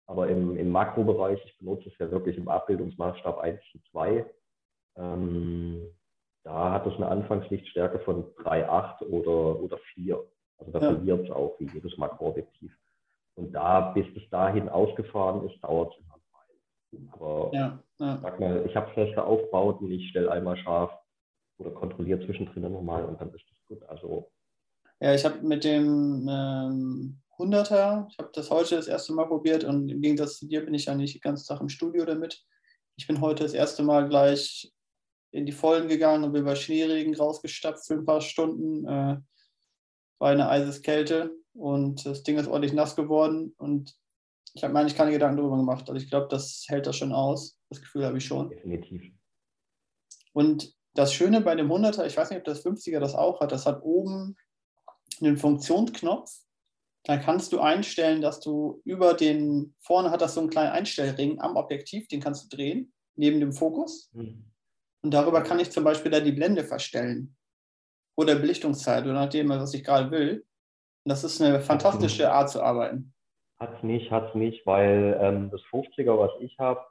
aber 0.07 0.27
im, 0.27 0.57
im 0.57 0.69
Makrobereich, 0.71 1.39
ich 1.45 1.57
benutze 1.57 1.89
es 1.89 1.97
ja 1.97 2.11
wirklich 2.11 2.37
im 2.37 2.49
Abbildungsmaßstab 2.49 3.39
1 3.39 3.61
zu 3.71 3.79
2, 3.91 4.25
ähm, 4.97 5.95
da 6.45 6.71
hat 6.71 6.85
es 6.85 6.93
eine 6.95 7.07
Anfangslichtstärke 7.07 7.99
von 7.99 8.23
3,8 8.35 9.03
oder, 9.07 9.59
oder 9.61 9.79
4. 9.95 10.23
Also 10.59 10.71
da 10.71 10.79
ja. 10.79 10.93
verliert 10.93 11.25
es 11.25 11.31
auch 11.31 11.59
wie 11.59 11.67
jedes 11.73 11.97
Makroobjektiv. 11.97 12.71
Und 13.33 13.51
da, 13.51 13.91
bis 13.91 14.05
es 14.15 14.29
dahin 14.29 14.69
ausgefahren 14.69 15.49
ist, 15.49 15.61
dauert 15.61 15.93
es 15.93 16.05
immer 16.05 16.15
ein 16.93 17.09
Aber 17.13 17.49
ja, 17.51 17.79
ja. 17.99 18.19
sag 18.21 18.39
mal, 18.39 18.63
ich 18.65 18.75
habe 18.75 18.93
feste 18.93 19.23
Aufbauten, 19.23 19.91
ich 19.91 20.09
stelle 20.09 20.31
einmal 20.31 20.55
scharf 20.57 20.91
oder 21.57 21.71
kontrolliere 21.71 22.23
zwischendrin 22.25 22.71
nochmal 22.71 23.03
und 23.05 23.19
dann 23.19 23.33
ist 23.33 23.43
das 23.49 23.65
gut. 23.67 23.89
Also 23.89 24.31
ja, 25.01 25.15
ich 25.15 25.25
habe 25.25 25.41
mit 25.41 25.63
dem 25.63 26.29
ähm, 26.29 27.21
100er, 27.37 28.07
ich 28.09 28.17
habe 28.19 28.29
das 28.33 28.51
heute 28.51 28.75
das 28.75 28.87
erste 28.87 29.13
Mal 29.13 29.25
probiert 29.25 29.63
und 29.63 29.89
im 29.89 30.01
Gegensatz 30.01 30.37
zu 30.37 30.47
dir 30.47 30.63
bin 30.63 30.75
ich 30.75 30.85
ja 30.85 30.95
nicht 30.95 31.15
die 31.15 31.19
ganze 31.19 31.45
Tag 31.47 31.59
im 31.59 31.69
Studio 31.69 32.05
damit. 32.05 32.45
Ich 32.97 33.07
bin 33.07 33.19
heute 33.19 33.43
das 33.43 33.53
erste 33.53 33.83
Mal 33.83 34.07
gleich 34.07 34.71
in 35.35 35.45
die 35.45 35.51
Vollen 35.51 35.87
gegangen 35.89 36.23
und 36.23 36.31
bin 36.31 36.45
bei 36.45 36.55
Schneeregen 36.55 37.13
rausgestapft 37.13 37.85
für 37.85 37.95
ein 37.95 38.05
paar 38.05 38.21
Stunden. 38.21 38.85
Äh, 38.85 39.17
war 40.17 40.29
eine 40.29 40.47
Eiseskälte 40.47 41.35
und 41.53 42.05
das 42.05 42.23
Ding 42.23 42.37
ist 42.37 42.47
ordentlich 42.47 42.71
nass 42.71 42.95
geworden 42.95 43.53
und 43.57 43.93
ich 44.53 44.63
habe 44.63 44.73
mir 44.73 44.79
eigentlich 44.79 44.95
keine 44.95 45.11
Gedanken 45.11 45.37
darüber 45.37 45.57
gemacht. 45.57 45.89
Also 45.89 46.01
ich 46.01 46.09
glaube, 46.09 46.27
das 46.29 46.63
hält 46.69 46.87
das 46.87 46.95
schon 46.95 47.11
aus. 47.11 47.59
Das 47.69 47.81
Gefühl 47.81 48.05
habe 48.05 48.17
ich 48.17 48.25
schon. 48.25 48.49
Definitiv. 48.49 49.11
Und 50.31 50.73
das 50.93 51.13
Schöne 51.13 51.41
bei 51.41 51.53
dem 51.55 51.69
100er, 51.69 52.05
ich 52.05 52.15
weiß 52.15 52.29
nicht, 52.29 52.39
ob 52.39 52.45
das 52.45 52.65
50er 52.65 53.01
das 53.01 53.13
auch 53.13 53.41
hat, 53.41 53.51
das 53.51 53.65
hat 53.65 53.83
oben 53.83 54.37
einen 55.19 55.35
Funktionsknopf. 55.35 56.31
Da 57.03 57.17
kannst 57.17 57.51
du 57.51 57.59
einstellen, 57.59 58.21
dass 58.21 58.39
du 58.39 58.81
über 58.85 59.13
den, 59.13 59.75
vorne 59.79 60.11
hat 60.11 60.21
das 60.21 60.33
so 60.33 60.39
einen 60.39 60.49
kleinen 60.49 60.71
Einstellring 60.71 61.41
am 61.41 61.57
Objektiv, 61.57 62.07
den 62.07 62.21
kannst 62.21 62.45
du 62.45 62.55
drehen, 62.55 62.93
neben 63.15 63.41
dem 63.41 63.51
Fokus. 63.51 64.09
Mhm. 64.13 64.54
Und 65.05 65.11
darüber 65.11 65.43
kann 65.43 65.59
ich 65.59 65.71
zum 65.71 65.83
Beispiel 65.83 66.09
da 66.09 66.19
die 66.19 66.31
Blende 66.31 66.63
verstellen 66.63 67.35
oder 68.17 68.33
Belichtungszeit, 68.33 69.03
oder 69.03 69.13
nachdem, 69.13 69.49
was 69.49 69.75
ich 69.75 69.83
gerade 69.83 70.09
will. 70.09 70.47
Und 71.03 71.09
das 71.11 71.23
ist 71.23 71.39
eine 71.39 71.59
fantastische 71.59 72.31
Art 72.31 72.49
zu 72.49 72.63
arbeiten. 72.63 73.13
Hat 73.59 73.77
es 73.77 73.83
nicht, 73.83 74.09
hat 74.09 74.29
es 74.29 74.33
nicht, 74.33 74.65
weil 74.65 75.15
ähm, 75.21 75.51
das 75.51 75.61
50er, 75.71 76.17
was 76.17 76.31
ich 76.39 76.57
habe, 76.57 76.83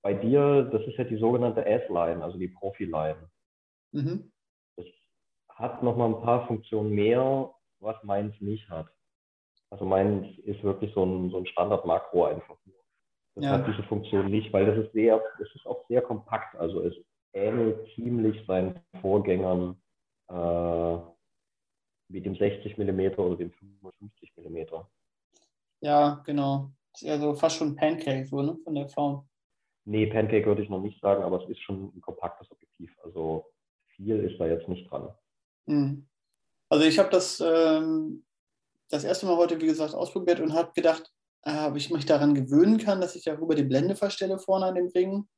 bei 0.00 0.14
dir, 0.14 0.62
das 0.70 0.82
ist 0.82 0.96
ja 0.96 1.02
die 1.02 1.18
sogenannte 1.18 1.66
S-Line, 1.66 2.22
also 2.22 2.38
die 2.38 2.46
Profi-Line. 2.46 3.28
Mhm. 3.90 4.30
Das 4.76 4.86
hat 5.48 5.82
nochmal 5.82 6.10
ein 6.10 6.22
paar 6.22 6.46
Funktionen 6.46 6.90
mehr, 6.90 7.52
was 7.80 8.00
meins 8.04 8.40
nicht 8.40 8.70
hat. 8.70 8.86
Also 9.70 9.84
meins 9.84 10.38
ist 10.44 10.62
wirklich 10.62 10.94
so 10.94 11.04
ein, 11.04 11.30
so 11.30 11.38
ein 11.38 11.46
Standard-Makro 11.46 12.26
einfach 12.26 12.56
nur. 12.64 12.77
Das 13.38 13.44
ja. 13.44 13.52
hat 13.52 13.68
diese 13.68 13.84
Funktion 13.84 14.30
nicht, 14.30 14.52
weil 14.52 14.66
das 14.66 14.84
ist 14.84 14.92
sehr, 14.92 15.22
das 15.38 15.48
ist 15.54 15.64
auch 15.64 15.86
sehr 15.88 16.02
kompakt. 16.02 16.56
Also 16.56 16.82
es 16.82 16.94
ähnelt 17.32 17.88
ziemlich 17.94 18.44
seinen 18.46 18.80
Vorgängern 19.00 19.80
äh, 20.28 20.98
wie 22.08 22.20
dem 22.20 22.34
60 22.34 22.76
mm 22.76 23.00
oder 23.16 23.36
dem 23.36 23.52
55 23.52 24.32
mm. 24.36 24.58
Ja, 25.80 26.20
genau. 26.26 26.72
Ist 26.94 27.04
eher 27.04 27.20
so 27.20 27.34
fast 27.34 27.56
schon 27.56 27.76
Pancake, 27.76 28.26
so, 28.26 28.42
ne, 28.42 28.58
von 28.64 28.74
der 28.74 28.88
Form. 28.88 29.28
Nee, 29.84 30.06
Pancake 30.06 30.46
würde 30.46 30.62
ich 30.62 30.68
noch 30.68 30.80
nicht 30.80 31.00
sagen, 31.00 31.22
aber 31.22 31.40
es 31.40 31.48
ist 31.48 31.60
schon 31.60 31.92
ein 31.94 32.00
kompaktes 32.00 32.50
Objektiv. 32.50 32.90
Also 33.04 33.46
viel 33.86 34.18
ist 34.18 34.40
da 34.40 34.46
jetzt 34.46 34.68
nicht 34.68 34.90
dran. 34.90 35.14
Hm. 35.66 36.08
Also 36.70 36.84
ich 36.84 36.98
habe 36.98 37.10
das 37.10 37.40
ähm, 37.40 38.24
das 38.88 39.04
erste 39.04 39.26
Mal 39.26 39.36
heute, 39.36 39.60
wie 39.60 39.66
gesagt, 39.66 39.94
ausprobiert 39.94 40.40
und 40.40 40.54
habe 40.54 40.72
gedacht, 40.74 41.12
ob 41.42 41.76
ich 41.76 41.90
mich 41.90 42.06
daran 42.06 42.34
gewöhnen 42.34 42.78
kann, 42.78 43.00
dass 43.00 43.16
ich 43.16 43.24
darüber 43.24 43.54
die 43.54 43.64
Blende 43.64 43.96
verstelle 43.96 44.38
vorne 44.38 44.66
an 44.66 44.74
dem 44.74 44.88
Ring. 44.88 45.28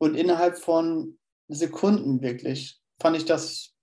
Und 0.00 0.14
innerhalb 0.14 0.58
von 0.58 1.18
Sekunden 1.48 2.22
wirklich 2.22 2.80
fand 3.00 3.16
ich 3.16 3.24
das 3.24 3.74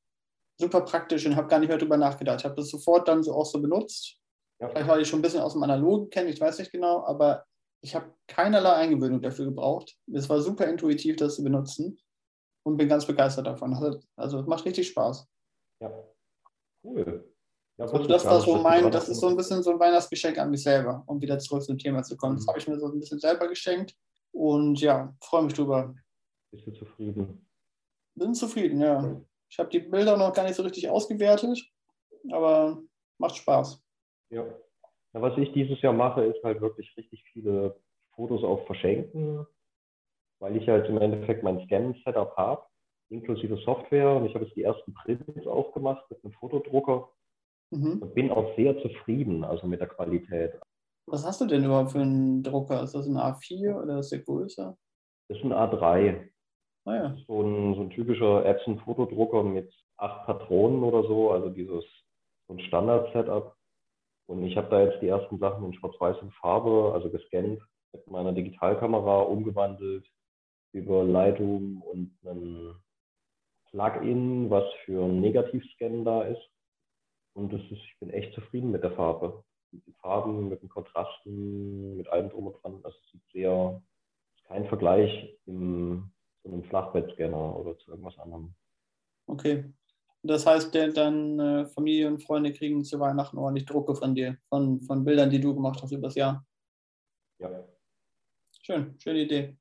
super 0.60 0.82
praktisch 0.82 1.26
und 1.26 1.36
habe 1.36 1.48
gar 1.48 1.60
nicht 1.60 1.70
mehr 1.70 1.78
darüber 1.78 1.98
nachgedacht. 1.98 2.42
Ich 2.42 2.46
habe 2.46 2.56
das 2.56 2.70
sofort 2.70 3.08
dann 3.08 3.24
so 3.24 3.34
auch 3.34 3.46
so 3.46 3.62
benutzt. 3.62 4.18
Ja. 4.60 4.70
Vielleicht 4.70 4.88
weil 4.88 5.02
ich 5.02 5.08
schon 5.08 5.20
ein 5.20 5.22
bisschen 5.22 5.42
aus 5.42 5.54
dem 5.54 5.64
Analogen 5.64 6.10
kenne, 6.10 6.30
ich 6.30 6.40
weiß 6.40 6.60
nicht 6.60 6.72
genau, 6.72 7.06
aber 7.06 7.46
ich 7.82 7.94
habe 7.94 8.14
keinerlei 8.28 8.74
Eingewöhnung 8.74 9.22
dafür 9.22 9.46
gebraucht. 9.46 9.98
Es 10.14 10.30
war 10.30 10.42
super 10.42 10.66
intuitiv, 10.66 11.18
das 11.18 11.36
zu 11.36 11.44
benutzen 11.44 12.00
und 12.64 12.78
bin 12.78 12.88
ganz 12.88 13.06
begeistert 13.06 13.46
davon. 13.46 13.74
Also, 13.74 14.00
also 14.16 14.40
es 14.40 14.48
macht 14.48 14.66
richtig 14.66 14.88
Spaß. 14.88 15.28
Ja, 15.82 15.92
cool. 16.84 17.35
Ja, 17.78 17.86
also 17.86 18.08
das 18.08 18.26
war 18.26 18.40
so 18.40 18.56
mein, 18.56 18.90
das 18.90 19.10
ist 19.10 19.20
so 19.20 19.28
ein 19.28 19.36
bisschen 19.36 19.62
so 19.62 19.72
ein 19.72 19.80
Weihnachtsgeschenk 19.80 20.38
an 20.38 20.50
mich 20.50 20.64
selber, 20.64 21.04
um 21.08 21.22
wieder 21.22 21.38
zurück 21.40 21.64
zum 21.64 21.78
Thema 21.78 22.04
zu 22.04 22.16
kommen. 22.16 22.36
Das 22.38 22.46
mhm. 22.46 22.50
habe 22.50 22.60
ich 22.60 22.68
mir 22.68 22.80
so 22.80 22.88
ein 22.88 23.00
bisschen 23.00 23.20
selber 23.20 23.48
geschenkt 23.50 23.96
und 24.32 24.80
ja, 24.80 25.14
freue 25.22 25.44
mich 25.44 25.54
drüber. 25.54 25.94
Bist 26.52 26.66
du 26.68 26.72
zufrieden? 26.72 27.46
Bin 28.16 28.34
zufrieden, 28.34 28.80
ja. 28.80 29.22
Ich 29.50 29.60
habe 29.60 29.70
die 29.70 29.80
Bilder 29.80 30.16
noch 30.16 30.34
gar 30.34 30.44
nicht 30.44 30.56
so 30.56 30.64
richtig 30.64 30.90
ausgewertet, 30.90 31.62
aber 32.32 32.82
macht 33.18 33.36
Spaß. 33.36 33.84
Ja. 34.30 34.46
ja. 34.46 35.22
Was 35.22 35.38
ich 35.38 35.52
dieses 35.52 35.82
Jahr 35.82 35.94
mache, 35.94 36.24
ist 36.24 36.42
halt 36.44 36.62
wirklich 36.62 36.96
richtig 36.96 37.24
viele 37.34 37.78
Fotos 38.16 38.44
auch 38.44 38.66
verschenken, 38.68 39.46
weil 40.40 40.56
ich 40.56 40.68
halt 40.70 40.88
im 40.88 40.98
Endeffekt 40.98 41.44
mein 41.44 41.66
Scan-Setup 41.66 42.38
habe, 42.38 42.66
inklusive 43.10 43.58
Software. 43.58 44.16
Und 44.16 44.28
ich 44.28 44.34
habe 44.34 44.46
jetzt 44.46 44.56
die 44.56 44.64
ersten 44.64 44.94
Prints 44.94 45.46
aufgemacht 45.46 46.10
mit 46.10 46.24
einem 46.24 46.34
Fotodrucker 46.34 47.10
Mhm. 47.72 48.00
Und 48.02 48.14
bin 48.14 48.32
auch 48.32 48.56
sehr 48.56 48.80
zufrieden, 48.82 49.44
also 49.44 49.68
mit 49.68 49.80
der 49.80 49.88
Qualität. 49.88 50.54
Was 51.08 51.26
hast 51.26 51.42
du 51.42 51.46
denn 51.46 51.64
überhaupt 51.64 51.92
für 51.92 52.02
einen 52.02 52.44
Drucker? 52.44 52.82
Ist 52.84 52.96
das 52.96 53.08
ein 53.08 53.18
A4 53.18 53.82
oder 53.82 54.00
ist 54.00 54.12
der 54.12 54.20
größer? 54.20 54.78
Das 55.28 55.38
ist 55.38 55.44
ein 55.44 55.54
A3. 55.54 56.30
Ah, 56.86 56.96
ja. 56.96 57.18
so, 57.28 57.42
ein, 57.42 57.76
so 57.76 57.82
ein 57.82 57.90
typischer 57.90 58.46
Epson-Fotodrucker 58.46 59.44
mit 59.44 59.74
acht 59.98 60.26
Patronen 60.26 60.84
oder 60.84 61.08
so, 61.08 61.32
also 61.32 61.50
dieses 61.50 61.84
so 62.48 62.54
ein 62.54 62.60
Standard-Setup. 62.60 63.56
Und 64.28 64.44
ich 64.44 64.56
habe 64.58 64.70
da 64.70 64.82
jetzt 64.82 65.02
die 65.02 65.08
ersten 65.08 65.40
Sachen 65.40 65.66
in 65.66 65.74
Schwarz-Weiß 65.74 66.18
und 66.22 66.34
Farbe, 66.36 66.92
also 66.94 67.10
gescannt, 67.10 67.62
mit 67.94 68.08
meiner 68.08 68.34
Digitalkamera 68.34 69.22
umgewandelt 69.22 70.06
über 70.74 71.04
Lightroom 71.04 71.82
und 71.82 72.12
ein 72.26 72.76
Plugin, 73.70 74.50
was 74.50 74.66
für 74.84 75.04
einen 75.04 75.22
Negativscan 75.22 76.04
da 76.04 76.24
ist. 76.24 76.50
Und 77.36 77.52
das 77.52 77.62
ist, 77.64 77.72
ich 77.72 77.98
bin 78.00 78.10
echt 78.10 78.34
zufrieden 78.34 78.72
mit 78.72 78.84
der 78.84 78.92
Farbe. 78.92 79.44
Mit 79.72 79.86
den 79.86 79.94
Farben, 79.96 80.48
mit 80.50 80.62
den 80.62 80.70
Kontrasten, 80.70 81.98
mit 81.98 82.08
allem 82.08 82.30
drum 82.30 82.48
und 82.48 82.64
dran. 82.64 82.82
Das 82.82 82.96
ist 82.96 83.32
sehr, 83.34 83.82
ist 84.36 84.46
kein 84.46 84.66
Vergleich 84.68 85.38
im, 85.46 86.12
zu 86.42 86.48
einem 86.48 86.64
Flachbettscanner 86.64 87.60
oder 87.60 87.78
zu 87.78 87.92
irgendwas 87.92 88.18
anderem. 88.18 88.56
Okay. 89.28 89.66
Das 90.24 90.46
heißt, 90.46 90.74
dann 90.96 91.40
äh, 91.40 91.66
Familie 91.68 92.08
und 92.08 92.24
Freunde 92.24 92.52
kriegen 92.54 92.84
zu 92.84 93.00
Weihnachten 93.00 93.38
ordentlich 93.38 93.66
Drucke 93.66 93.96
von 93.96 94.16
dir, 94.16 94.38
von, 94.50 94.80
von 94.80 95.04
Bildern, 95.04 95.30
die 95.30 95.40
du 95.40 95.54
gemacht 95.54 95.84
hast 95.84 95.92
übers 95.92 96.16
Jahr. 96.16 96.44
Ja. 97.38 97.68
Schön, 98.62 98.98
schöne 98.98 99.20
Idee. 99.20 99.58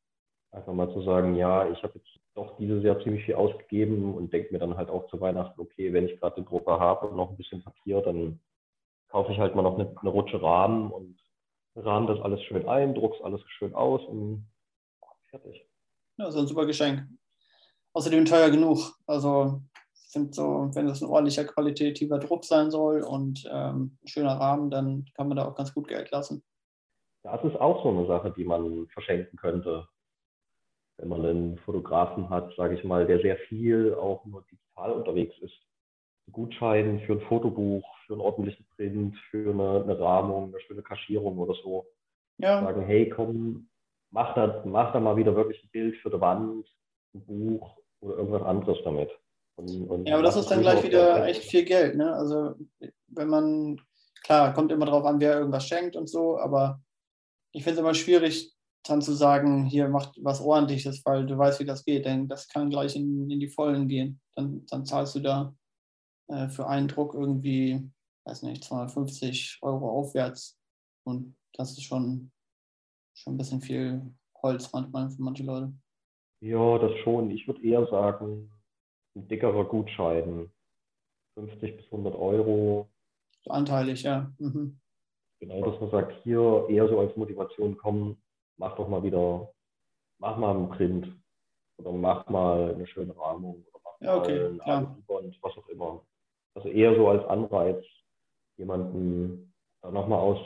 Einfach 0.52 0.72
mal 0.72 0.90
zu 0.90 1.02
sagen, 1.02 1.34
ja, 1.34 1.68
ich 1.70 1.82
habe 1.82 1.98
jetzt 1.98 2.13
doch 2.34 2.56
dieses 2.56 2.82
Jahr 2.82 3.00
ziemlich 3.00 3.24
viel 3.24 3.36
ausgegeben 3.36 4.14
und 4.14 4.32
denke 4.32 4.52
mir 4.52 4.58
dann 4.58 4.76
halt 4.76 4.90
auch 4.90 5.06
zu 5.08 5.20
Weihnachten, 5.20 5.60
okay, 5.60 5.92
wenn 5.92 6.08
ich 6.08 6.18
gerade 6.18 6.36
den 6.36 6.46
Drucker 6.46 6.80
habe 6.80 7.08
und 7.08 7.16
noch 7.16 7.30
ein 7.30 7.36
bisschen 7.36 7.62
Papier, 7.62 8.00
dann 8.02 8.40
kaufe 9.08 9.32
ich 9.32 9.38
halt 9.38 9.54
mal 9.54 9.62
noch 9.62 9.78
eine, 9.78 9.94
eine 10.00 10.10
Rutsche 10.10 10.42
Rahmen 10.42 10.90
und 10.90 11.16
rahmen 11.76 12.06
das 12.06 12.20
alles 12.20 12.42
schön 12.42 12.66
ein, 12.68 12.94
druck's 12.94 13.20
alles 13.22 13.40
schön 13.58 13.74
aus 13.74 14.02
und 14.04 14.46
fertig. 15.30 15.66
Ja, 16.16 16.30
so 16.30 16.40
ein 16.40 16.46
super 16.46 16.66
Geschenk. 16.66 17.06
Außerdem 17.92 18.24
teuer 18.24 18.50
genug. 18.50 18.96
Also 19.06 19.62
sind 19.92 20.34
so, 20.34 20.70
wenn 20.74 20.86
das 20.86 21.02
ein 21.02 21.08
ordentlicher 21.08 21.44
qualitativer 21.44 22.18
Druck 22.18 22.44
sein 22.44 22.70
soll 22.70 23.02
und 23.02 23.44
ähm, 23.50 23.98
ein 24.02 24.08
schöner 24.08 24.38
Rahmen, 24.40 24.70
dann 24.70 25.06
kann 25.14 25.28
man 25.28 25.36
da 25.36 25.46
auch 25.46 25.54
ganz 25.54 25.72
gut 25.74 25.88
Geld 25.88 26.10
lassen. 26.10 26.42
Das 27.22 27.42
ist 27.44 27.56
auch 27.56 27.82
so 27.82 27.90
eine 27.90 28.06
Sache, 28.06 28.32
die 28.36 28.44
man 28.44 28.86
verschenken 28.88 29.36
könnte 29.38 29.88
wenn 30.98 31.08
man 31.08 31.24
einen 31.24 31.58
Fotografen 31.58 32.30
hat, 32.30 32.52
sage 32.56 32.74
ich 32.74 32.84
mal, 32.84 33.06
der 33.06 33.20
sehr 33.20 33.36
viel 33.48 33.94
auch 33.94 34.24
nur 34.24 34.44
digital 34.50 34.92
unterwegs 34.92 35.34
ist. 35.40 35.54
Ein 36.28 36.32
Gutschein 36.32 37.00
für 37.00 37.14
ein 37.14 37.20
Fotobuch, 37.22 37.84
für 38.06 38.14
einen 38.14 38.22
ordentlichen 38.22 38.66
Print, 38.76 39.16
für 39.30 39.50
eine, 39.50 39.82
eine 39.82 39.98
Rahmung, 39.98 40.48
eine 40.48 40.60
schöne 40.60 40.82
Kaschierung 40.82 41.38
oder 41.38 41.54
so. 41.62 41.86
Ja. 42.38 42.62
Sagen, 42.62 42.82
hey, 42.82 43.08
komm, 43.08 43.68
mach 44.10 44.34
da, 44.34 44.62
mach 44.64 44.92
da 44.92 45.00
mal 45.00 45.16
wieder 45.16 45.34
wirklich 45.34 45.62
ein 45.62 45.70
Bild 45.70 45.96
für 45.98 46.10
die 46.10 46.20
Wand, 46.20 46.66
ein 47.14 47.24
Buch 47.26 47.76
oder 48.00 48.16
irgendwas 48.16 48.42
anderes 48.42 48.78
damit. 48.84 49.10
Und, 49.56 49.88
und 49.88 50.08
ja, 50.08 50.14
aber 50.14 50.24
das 50.24 50.36
ist 50.36 50.50
dann 50.50 50.60
gleich 50.60 50.82
wieder 50.82 51.26
echt 51.26 51.44
viel 51.44 51.64
Geld. 51.64 51.96
Ne? 51.96 52.12
Also 52.12 52.54
wenn 53.08 53.28
man, 53.28 53.80
klar, 54.22 54.52
kommt 54.54 54.72
immer 54.72 54.86
drauf 54.86 55.04
an, 55.04 55.20
wer 55.20 55.38
irgendwas 55.38 55.66
schenkt 55.66 55.96
und 55.96 56.08
so, 56.08 56.38
aber 56.38 56.80
ich 57.52 57.62
finde 57.62 57.74
es 57.74 57.80
immer 57.80 57.94
schwierig, 57.94 58.53
dann 58.84 59.02
zu 59.02 59.14
sagen, 59.14 59.64
hier 59.64 59.88
macht 59.88 60.18
was 60.22 60.40
ordentliches, 60.40 61.04
weil 61.04 61.26
du 61.26 61.36
weißt, 61.36 61.60
wie 61.60 61.64
das 61.64 61.84
geht. 61.84 62.04
Denn 62.04 62.28
das 62.28 62.48
kann 62.48 62.70
gleich 62.70 62.94
in, 62.96 63.30
in 63.30 63.40
die 63.40 63.48
Vollen 63.48 63.88
gehen. 63.88 64.20
Dann, 64.36 64.64
dann 64.66 64.84
zahlst 64.84 65.14
du 65.14 65.20
da 65.20 65.54
äh, 66.28 66.48
für 66.48 66.68
einen 66.68 66.88
Druck 66.88 67.14
irgendwie, 67.14 67.90
weiß 68.26 68.42
nicht, 68.42 68.64
250 68.64 69.58
Euro 69.62 69.90
aufwärts. 69.90 70.58
Und 71.06 71.34
das 71.54 71.72
ist 71.72 71.82
schon, 71.82 72.30
schon 73.14 73.34
ein 73.34 73.38
bisschen 73.38 73.60
viel 73.60 74.14
Holz 74.42 74.70
manchmal 74.72 75.10
für 75.10 75.22
manche 75.22 75.44
Leute. 75.44 75.72
Ja, 76.40 76.78
das 76.78 76.92
schon. 76.98 77.30
Ich 77.30 77.46
würde 77.46 77.64
eher 77.64 77.86
sagen, 77.86 78.50
ein 79.16 79.28
dickerer 79.28 79.64
Gutschein. 79.64 80.50
50 81.38 81.76
bis 81.76 81.86
100 81.86 82.14
Euro. 82.14 82.88
Anteilig, 83.46 84.02
ja. 84.02 84.32
Mhm. 84.38 84.78
Genau, 85.40 85.70
dass 85.70 85.80
man 85.80 85.90
sagt, 85.90 86.22
hier 86.22 86.66
eher 86.68 86.88
so 86.88 87.00
als 87.00 87.16
Motivation 87.16 87.76
kommen, 87.76 88.22
mach 88.56 88.76
doch 88.76 88.88
mal 88.88 89.02
wieder, 89.02 89.50
mach 90.18 90.36
mal 90.36 90.56
einen 90.56 90.70
Print 90.70 91.08
oder 91.78 91.92
mach 91.92 92.28
mal 92.28 92.74
eine 92.74 92.86
schöne 92.86 93.16
Rahmung 93.16 93.64
oder 93.72 93.80
mach 93.84 94.00
ja, 94.00 94.16
okay, 94.16 94.50
mal 94.50 94.76
einen 94.76 95.04
Bond, 95.06 95.38
was 95.42 95.56
auch 95.56 95.68
immer. 95.68 96.02
Also 96.54 96.68
eher 96.68 96.94
so 96.94 97.08
als 97.08 97.24
Anreiz, 97.26 97.84
jemanden 98.56 99.52
da 99.82 99.90
nochmal 99.90 100.20
aus 100.20 100.38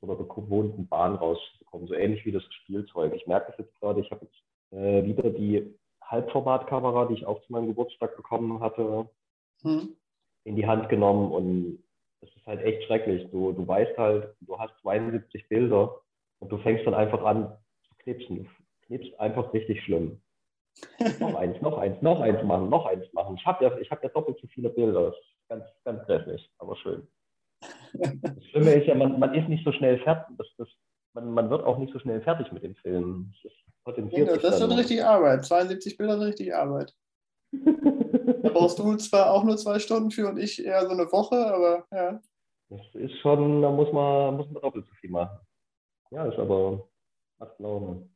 so 0.00 0.06
einer 0.06 0.16
gewohnten 0.16 0.88
Bahn 0.88 1.14
rauszukommen. 1.14 1.86
So 1.86 1.94
ähnlich 1.94 2.24
wie 2.26 2.32
das 2.32 2.42
Spielzeug. 2.62 3.14
Ich 3.14 3.26
merke 3.26 3.52
das 3.52 3.58
jetzt 3.58 3.74
gerade, 3.80 4.00
ich 4.00 4.10
habe 4.10 4.24
jetzt 4.24 4.72
äh, 4.72 5.04
wieder 5.04 5.30
die 5.30 5.78
Halbformatkamera, 6.02 7.06
die 7.06 7.14
ich 7.14 7.26
auch 7.26 7.40
zu 7.42 7.52
meinem 7.52 7.68
Geburtstag 7.68 8.16
bekommen 8.16 8.60
hatte, 8.60 9.08
hm. 9.62 9.96
in 10.44 10.56
die 10.56 10.66
Hand 10.66 10.88
genommen 10.88 11.30
und 11.30 11.82
es 12.20 12.28
ist 12.36 12.46
halt 12.46 12.62
echt 12.62 12.84
schrecklich. 12.84 13.30
Du, 13.30 13.52
du 13.52 13.66
weißt 13.66 13.96
halt, 13.96 14.34
du 14.40 14.58
hast 14.58 14.72
72 14.82 15.48
Bilder 15.48 16.00
und 16.42 16.50
du 16.50 16.58
fängst 16.58 16.84
dann 16.86 16.94
einfach 16.94 17.22
an 17.22 17.56
zu 17.86 17.94
knipsen. 17.98 18.44
Du 18.44 18.86
knipst 18.86 19.18
einfach 19.20 19.52
richtig 19.54 19.82
schlimm. 19.84 20.20
noch 21.20 21.34
eins, 21.36 21.60
noch 21.62 21.78
eins, 21.78 22.02
noch 22.02 22.20
eins 22.20 22.42
machen, 22.42 22.68
noch 22.68 22.86
eins 22.86 23.04
machen. 23.12 23.36
Ich 23.36 23.46
habe 23.46 23.64
ja, 23.64 23.70
hab 23.90 24.02
ja 24.02 24.08
doppelt 24.08 24.38
so 24.40 24.48
viele 24.48 24.70
Bilder. 24.70 25.06
Das 25.06 25.14
ist 25.14 25.48
ganz, 25.48 25.64
ganz 25.84 26.04
grässlich, 26.06 26.50
aber 26.58 26.76
schön. 26.76 27.06
Das 27.92 28.44
Schlimme 28.50 28.72
ist 28.72 28.88
ja, 28.88 28.94
man, 28.94 29.20
man 29.20 29.34
ist 29.34 29.48
nicht 29.48 29.64
so 29.64 29.70
schnell 29.70 29.98
fertig. 30.00 30.36
Das, 30.36 30.48
das, 30.58 30.68
man, 31.14 31.30
man 31.32 31.48
wird 31.50 31.62
auch 31.62 31.78
nicht 31.78 31.92
so 31.92 32.00
schnell 32.00 32.20
fertig 32.22 32.50
mit 32.50 32.64
dem 32.64 32.74
Film. 32.76 33.32
Das 33.42 33.52
potenziert 33.84 34.42
das 34.42 34.58
schon 34.58 34.72
richtig 34.72 35.04
Arbeit. 35.04 35.44
72 35.44 35.96
Bilder 35.96 36.18
sind 36.18 36.28
richtig 36.28 36.54
Arbeit. 36.54 36.92
da 37.52 38.48
brauchst 38.48 38.78
du 38.78 38.96
zwar 38.96 39.30
auch 39.30 39.44
nur 39.44 39.58
zwei 39.58 39.78
Stunden 39.78 40.10
für 40.10 40.28
und 40.28 40.38
ich 40.38 40.64
eher 40.64 40.86
so 40.86 40.92
eine 40.92 41.12
Woche, 41.12 41.36
aber 41.36 41.86
ja. 41.92 42.20
Das 42.70 42.94
ist 42.94 43.18
schon, 43.18 43.60
da 43.60 43.70
muss 43.70 43.92
man, 43.92 44.36
muss 44.38 44.50
man 44.50 44.62
doppelt 44.62 44.86
so 44.86 44.94
viel 44.94 45.10
machen. 45.10 45.38
Ja, 46.12 46.26
ist 46.26 46.38
aber 46.38 46.84
macht 47.38 47.58
Laune. 47.58 48.08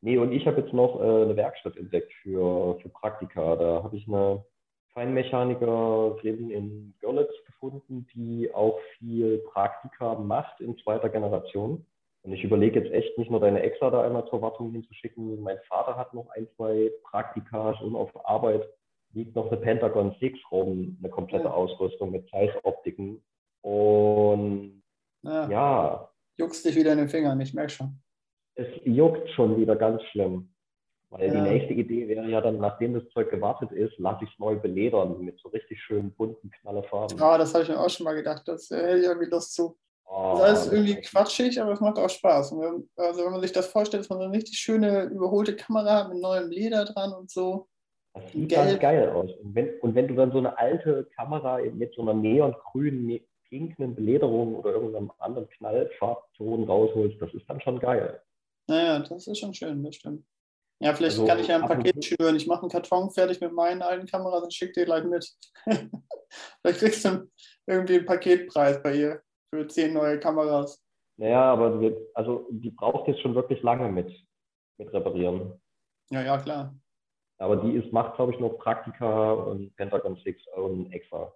Nee, 0.00 0.18
und 0.18 0.32
ich 0.32 0.46
habe 0.46 0.60
jetzt 0.60 0.72
noch 0.72 1.00
äh, 1.00 1.22
eine 1.22 1.36
Werkstatt 1.36 1.76
entdeckt 1.76 2.12
für, 2.22 2.78
für 2.80 2.88
Praktika. 2.88 3.56
Da 3.56 3.82
habe 3.84 3.96
ich 3.96 4.08
eine 4.08 4.44
Feinmechanikerin 4.92 6.50
in 6.50 6.94
Görlitz 7.00 7.32
gefunden, 7.46 8.06
die 8.12 8.52
auch 8.52 8.78
viel 8.98 9.38
Praktika 9.38 10.16
macht 10.16 10.60
in 10.60 10.76
zweiter 10.78 11.08
Generation. 11.08 11.86
Und 12.22 12.32
ich 12.32 12.42
überlege 12.42 12.80
jetzt 12.80 12.92
echt 12.92 13.16
nicht 13.18 13.30
nur 13.30 13.40
deine 13.40 13.62
Exa 13.62 13.90
da 13.90 14.02
einmal 14.02 14.26
zur 14.28 14.42
Wartung 14.42 14.72
hinzuschicken. 14.72 15.40
Mein 15.40 15.58
Vater 15.68 15.96
hat 15.96 16.14
noch 16.14 16.28
ein, 16.30 16.48
zwei 16.56 16.90
Praktikas 17.04 17.80
und 17.80 17.94
auf 17.94 18.10
Arbeit 18.26 18.68
liegt 19.12 19.36
noch 19.36 19.46
eine 19.46 19.56
Pentagon 19.58 20.14
6 20.18 20.38
rum, 20.50 20.98
eine 21.00 21.10
komplette 21.10 21.44
ja. 21.44 21.54
Ausrüstung 21.54 22.10
mit 22.10 22.28
Size-Optiken. 22.30 23.22
Und 23.62 24.82
ja. 25.22 25.48
ja. 25.48 26.07
Juckst 26.38 26.64
dich 26.64 26.76
wieder 26.76 26.92
in 26.92 26.98
den 26.98 27.08
Fingern, 27.08 27.40
ich 27.40 27.52
merke 27.52 27.72
schon. 27.72 28.00
Es 28.54 28.68
juckt 28.84 29.28
schon 29.30 29.56
wieder 29.56 29.76
ganz 29.76 30.02
schlimm. 30.10 30.52
Weil 31.10 31.28
ja. 31.28 31.34
die 31.34 31.50
nächste 31.50 31.72
Idee 31.72 32.06
wäre 32.06 32.28
ja 32.28 32.40
dann, 32.40 32.58
nachdem 32.58 32.94
das 32.94 33.08
Zeug 33.14 33.30
gewartet 33.30 33.72
ist, 33.72 33.98
lasse 33.98 34.24
ich 34.24 34.30
es 34.30 34.38
neu 34.38 34.56
beledern 34.56 35.20
mit 35.20 35.38
so 35.40 35.48
richtig 35.48 35.80
schönen 35.82 36.12
bunten 36.12 36.50
Knallefarben. 36.50 37.20
Ah, 37.20 37.38
das 37.38 37.54
habe 37.54 37.64
ich 37.64 37.70
mir 37.70 37.80
auch 37.80 37.88
schon 37.88 38.04
mal 38.04 38.14
gedacht. 38.14 38.42
Das 38.46 38.68
hätte 38.68 38.98
ich 38.98 39.04
irgendwie 39.04 39.30
Lust 39.30 39.54
zu. 39.54 39.76
Oh, 40.04 40.36
das 40.38 40.66
ist 40.66 40.72
irgendwie 40.72 41.00
quatschig, 41.00 41.60
aber 41.60 41.72
es 41.72 41.80
macht 41.80 41.98
auch 41.98 42.10
Spaß. 42.10 42.52
Wenn, 42.52 42.88
also 42.96 43.24
wenn 43.24 43.32
man 43.32 43.40
sich 43.40 43.52
das 43.52 43.68
vorstellt, 43.68 44.02
dass 44.02 44.10
man 44.10 44.18
so 44.18 44.24
eine 44.24 44.34
richtig 44.34 44.58
schöne, 44.58 45.04
überholte 45.04 45.56
Kamera 45.56 46.04
hat 46.04 46.08
mit 46.10 46.20
neuem 46.20 46.50
Leder 46.50 46.84
dran 46.84 47.12
und 47.12 47.30
so. 47.30 47.68
Das 48.14 48.30
sieht 48.32 48.50
ganz 48.50 48.78
geil 48.78 49.08
aus. 49.10 49.30
Und 49.42 49.54
wenn, 49.54 49.78
und 49.80 49.94
wenn 49.94 50.08
du 50.08 50.14
dann 50.14 50.32
so 50.32 50.38
eine 50.38 50.58
alte 50.58 51.08
Kamera 51.16 51.58
mit 51.72 51.94
so 51.94 52.02
einer 52.02 52.14
neongrünen, 52.14 53.20
pinken 53.48 53.94
Belederung 53.94 54.56
oder 54.56 54.72
irgendeinem 54.72 55.12
anderen 55.18 55.48
Knallfarbton 55.48 56.64
rausholst, 56.64 57.20
das 57.20 57.32
ist 57.34 57.48
dann 57.48 57.60
schon 57.60 57.78
geil. 57.78 58.22
Naja, 58.68 58.98
das 59.00 59.26
ist 59.26 59.38
schon 59.38 59.54
schön, 59.54 59.82
das 59.82 59.96
stimmt. 59.96 60.24
Ja, 60.80 60.94
vielleicht 60.94 61.18
also, 61.18 61.26
kann 61.26 61.40
ich 61.40 61.48
ja 61.48 61.56
ein 61.56 61.66
Paket 61.66 62.04
schüren. 62.04 62.36
Ich 62.36 62.46
mache 62.46 62.62
einen 62.62 62.70
Karton 62.70 63.10
fertig 63.10 63.40
mit 63.40 63.52
meinen 63.52 63.82
alten 63.82 64.06
Kameras 64.06 64.44
und 64.44 64.54
schicke 64.54 64.72
dir 64.72 64.84
gleich 64.84 65.04
mit. 65.04 65.28
vielleicht 65.66 66.78
kriegst 66.78 67.04
du 67.04 67.28
irgendwie 67.66 67.96
einen 67.96 68.06
Paketpreis 68.06 68.80
bei 68.82 68.94
ihr 68.94 69.22
für 69.52 69.66
zehn 69.66 69.92
neue 69.92 70.20
Kameras. 70.20 70.84
Naja, 71.16 71.52
aber 71.52 71.80
wir, 71.80 71.96
also 72.14 72.46
die 72.50 72.70
braucht 72.70 73.08
jetzt 73.08 73.20
schon 73.22 73.34
wirklich 73.34 73.60
lange 73.62 73.90
mit, 73.90 74.12
mit 74.78 74.92
reparieren. 74.92 75.60
Ja, 76.10 76.22
ja, 76.22 76.38
klar. 76.38 76.74
Aber 77.38 77.56
die 77.56 77.74
ist, 77.74 77.92
macht, 77.92 78.14
glaube 78.16 78.32
ich, 78.32 78.40
noch 78.40 78.58
Praktika 78.58 79.32
und 79.32 79.74
Pentagon 79.76 80.16
6 80.22 80.42
und 80.56 80.92
extra. 80.92 81.32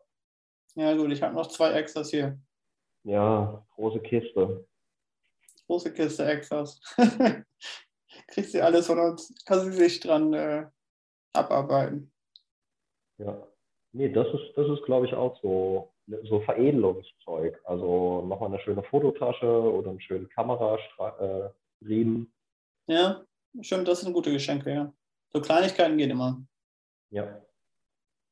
Ja, 0.75 0.95
gut, 0.95 1.13
ich 1.13 1.23
habe 1.23 1.35
noch 1.35 1.49
zwei 1.49 1.73
Extras 1.73 2.11
hier. 2.11 2.39
Ja, 3.05 3.65
große 3.75 4.01
Kiste. 4.01 4.67
Große 5.67 5.93
Kiste 5.93 6.27
Extras. 6.27 6.81
Kriegst 8.29 8.55
du 8.55 8.65
alles 8.65 8.87
von 8.87 8.99
uns, 8.99 9.35
kann 9.45 9.61
sie 9.61 9.73
sich 9.73 10.01
dran 10.01 10.33
äh, 10.33 10.67
abarbeiten. 11.33 12.13
Ja. 13.19 13.47
Nee, 13.93 14.11
das 14.11 14.27
ist, 14.29 14.57
das 14.57 14.69
ist, 14.71 14.85
glaube 14.85 15.07
ich, 15.07 15.13
auch 15.13 15.39
so 15.43 15.93
so 16.25 16.41
Veredelungszeug. 16.41 17.61
Also 17.65 18.23
nochmal 18.23 18.51
eine 18.51 18.61
schöne 18.61 18.83
Fototasche 18.83 19.47
oder 19.47 19.91
einen 19.91 20.01
schönen 20.01 20.29
Kamerariemen. 20.29 22.33
Äh, 22.87 22.95
ja, 22.95 23.25
stimmt, 23.61 23.89
das 23.89 24.01
sind 24.01 24.13
gute 24.13 24.33
Geschenke, 24.33 24.73
ja. 24.73 24.93
So 25.33 25.41
Kleinigkeiten 25.41 25.97
gehen 25.97 26.11
immer. 26.11 26.43
Ja, 27.11 27.41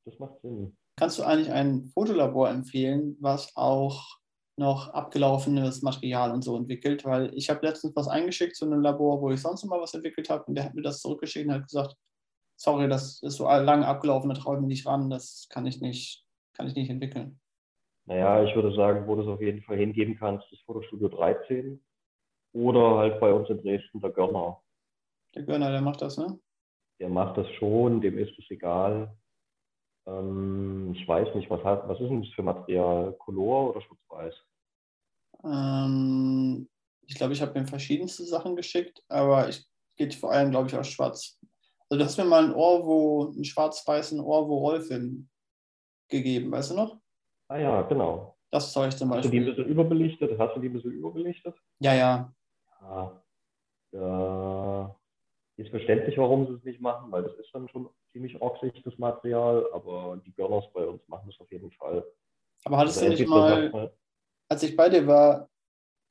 das 0.05 0.19
macht 0.19 0.41
Sinn. 0.43 0.77
Kannst 1.01 1.19
du 1.19 1.23
eigentlich 1.23 1.51
ein 1.51 1.85
Fotolabor 1.95 2.51
empfehlen, 2.51 3.17
was 3.21 3.57
auch 3.57 4.19
noch 4.59 4.93
abgelaufenes 4.93 5.81
Material 5.81 6.31
und 6.31 6.43
so 6.43 6.59
entwickelt? 6.59 7.07
Weil 7.07 7.33
ich 7.35 7.49
habe 7.49 7.67
letztens 7.67 7.97
was 7.97 8.07
eingeschickt 8.07 8.55
zu 8.55 8.67
einem 8.67 8.83
Labor, 8.83 9.23
wo 9.23 9.31
ich 9.31 9.41
sonst 9.41 9.65
immer 9.65 9.81
was 9.81 9.95
entwickelt 9.95 10.29
habe 10.29 10.45
und 10.45 10.57
der 10.57 10.65
hat 10.65 10.75
mir 10.75 10.83
das 10.83 11.01
zurückgeschickt 11.01 11.49
und 11.49 11.55
hat 11.55 11.63
gesagt, 11.63 11.97
sorry, 12.57 12.87
das 12.87 13.23
ist 13.23 13.37
so 13.37 13.45
lange 13.45 13.87
abgelaufen, 13.87 14.29
da 14.29 14.39
traue 14.39 14.57
ich 14.57 14.61
mich 14.61 14.69
nicht 14.69 14.87
ran, 14.87 15.09
das 15.09 15.47
kann 15.49 15.65
ich 15.65 15.81
nicht, 15.81 16.23
kann 16.53 16.67
ich 16.67 16.75
nicht 16.75 16.91
entwickeln. 16.91 17.41
Naja, 18.05 18.45
ich 18.45 18.55
würde 18.55 18.75
sagen, 18.77 19.07
wo 19.07 19.15
du 19.15 19.23
es 19.23 19.29
auf 19.29 19.41
jeden 19.41 19.63
Fall 19.63 19.79
hingeben 19.79 20.19
kannst, 20.19 20.53
ist 20.53 20.67
Fotostudio 20.67 21.09
13 21.09 21.83
oder 22.53 22.99
halt 22.99 23.21
bei 23.21 23.33
uns 23.33 23.49
in 23.49 23.57
Dresden 23.63 24.03
der 24.03 24.11
Görner. 24.11 24.61
Der 25.35 25.45
Görner, 25.45 25.71
der 25.71 25.81
macht 25.81 26.03
das, 26.03 26.19
ne? 26.19 26.39
Der 26.99 27.09
macht 27.09 27.39
das 27.39 27.51
schon, 27.53 28.03
dem 28.03 28.19
ist 28.19 28.39
es 28.39 28.51
egal. 28.51 29.17
Ähm, 30.07 30.93
ich 30.95 31.07
weiß 31.07 31.35
nicht, 31.35 31.51
was, 31.51 31.63
hat, 31.65 31.89
was 31.89 32.01
ist 32.01 32.09
denn 32.09 32.23
das 32.23 32.33
für 32.33 32.43
Material? 32.43 33.13
Color 33.19 33.71
oder 33.71 33.81
Schwarz-Weiß? 33.81 34.35
Ähm, 35.45 36.69
ich 37.07 37.15
glaube, 37.15 37.33
ich 37.33 37.43
habe 37.43 37.59
ihm 37.59 37.67
verschiedenste 37.67 38.25
Sachen 38.25 38.57
geschickt, 38.57 39.03
aber 39.09 39.49
ich 39.49 39.67
geht 39.97 40.15
vor 40.15 40.33
allem, 40.33 40.51
glaube 40.51 40.69
ich, 40.69 40.77
aus 40.77 40.89
Schwarz. 40.89 41.39
Also 41.89 41.99
du 41.99 42.05
hast 42.05 42.17
mir 42.17 42.25
mal 42.25 42.45
ein 42.45 42.55
Ohr, 42.55 42.87
wo, 42.87 43.33
ein 43.33 43.45
schwarz-weißen 43.45 44.21
Ohr, 44.21 44.49
wo 44.49 44.59
Rolfin 44.59 45.29
gegeben, 46.09 46.51
weißt 46.53 46.71
du 46.71 46.75
noch? 46.77 46.99
Ah 47.49 47.59
ja, 47.59 47.83
genau. 47.83 48.37
Das 48.51 48.73
Zeug 48.73 48.97
zum 48.97 49.11
Beispiel. 49.11 49.25
Hast 49.25 49.27
du 49.27 49.31
die 49.31 49.39
ein 49.39 49.45
bisschen 49.45 49.67
überbelichtet? 49.67 50.39
Hast 50.39 50.57
du 50.57 50.61
die 50.61 50.69
ein 50.69 50.73
bisschen 50.73 50.93
überbelichtet? 50.93 51.55
Ja, 51.81 51.95
ja. 51.95 52.33
Ja. 52.81 52.91
ja. 52.91 53.20
Ist 55.61 55.69
verständlich, 55.69 56.17
warum 56.17 56.47
sie 56.47 56.55
es 56.55 56.65
nicht 56.65 56.81
machen, 56.81 57.13
weil 57.13 57.23
das 57.23 57.35
ist 57.35 57.51
dann 57.53 57.69
schon 57.69 57.91
ziemlich 58.13 58.41
oxig, 58.41 58.81
das 58.83 58.97
Material, 58.97 59.67
aber 59.75 60.19
die 60.25 60.33
Girlers 60.33 60.65
bei 60.73 60.87
uns 60.87 61.07
machen 61.07 61.29
das 61.29 61.39
auf 61.39 61.53
jeden 61.53 61.71
Fall. 61.73 62.03
Aber 62.65 62.79
hattest 62.79 63.03
also 63.03 63.13
du 63.13 63.21
nicht 63.21 63.29
mal, 63.29 63.93
als 64.49 64.63
ich 64.63 64.75
bei 64.75 64.89
dir 64.89 65.07
war 65.07 65.51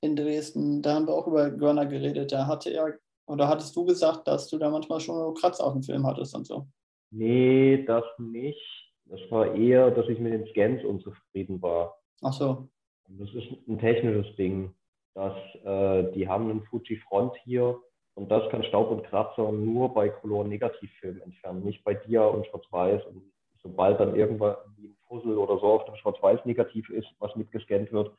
in 0.01 0.15
Dresden, 0.15 0.83
da 0.83 0.93
haben 0.93 1.07
wir 1.07 1.15
auch 1.15 1.25
über 1.25 1.49
Görner 1.49 1.87
geredet, 1.87 2.31
da 2.31 2.45
hatte 2.45 2.69
er, 2.69 2.99
oder 3.25 3.47
hattest 3.47 3.75
du 3.75 3.85
gesagt, 3.85 4.27
dass 4.27 4.47
du 4.49 4.59
da 4.59 4.69
manchmal 4.69 4.99
schon 4.99 5.33
Kratz 5.33 5.59
auf 5.59 5.73
dem 5.73 5.81
Film 5.81 6.05
hattest 6.05 6.35
und 6.35 6.45
so? 6.45 6.67
Nee, 7.09 7.83
das 7.85 8.05
nicht. 8.19 8.93
Das 9.05 9.19
war 9.31 9.55
eher, 9.55 9.89
dass 9.89 10.07
ich 10.09 10.19
mit 10.19 10.31
den 10.31 10.45
Scans 10.49 10.83
unzufrieden 10.83 11.59
war. 11.59 11.97
Ach 12.21 12.33
so. 12.33 12.69
Das 13.07 13.29
ist 13.33 13.47
ein 13.67 13.79
technisches 13.79 14.35
Ding. 14.35 14.75
Dass, 15.15 15.35
äh, 15.63 16.11
die 16.11 16.27
haben 16.27 16.51
einen 16.51 16.61
Fuji 16.65 16.97
Front 16.97 17.35
hier 17.43 17.79
und 18.19 18.29
das 18.29 18.49
kann 18.49 18.65
Staub 18.65 18.91
und 18.91 19.05
Kratzer 19.05 19.49
nur 19.49 19.93
bei 19.93 20.09
Color-Negativfilmen 20.09 21.21
entfernen, 21.21 21.63
nicht 21.63 21.85
bei 21.85 21.93
Dia 21.93 22.25
und 22.25 22.45
Schwarz-Weiß. 22.47 23.05
Und 23.05 23.23
sobald 23.63 23.97
dann 23.97 24.13
irgendwann 24.13 24.57
ein 24.77 24.97
Puzzle 25.07 25.37
oder 25.37 25.57
so 25.57 25.67
auf 25.67 25.85
dem 25.85 25.95
Schwarz-Weiß-Negativ 25.95 26.89
ist, 26.89 27.07
was 27.19 27.33
mitgescannt 27.37 27.93
wird, 27.93 28.11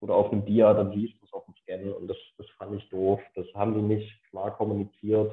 oder 0.00 0.16
auf 0.16 0.30
dem 0.30 0.44
Dia, 0.44 0.74
dann 0.74 0.92
siehst 0.92 1.20
du 1.20 1.24
es 1.24 1.32
auf 1.32 1.44
dem 1.44 1.54
Scan 1.62 1.88
und 1.92 2.08
das, 2.08 2.16
das 2.36 2.48
fand 2.58 2.74
ich 2.82 2.88
doof. 2.88 3.20
Das 3.36 3.46
haben 3.54 3.74
die 3.74 3.82
nicht 3.82 4.10
klar 4.28 4.56
kommuniziert. 4.56 5.32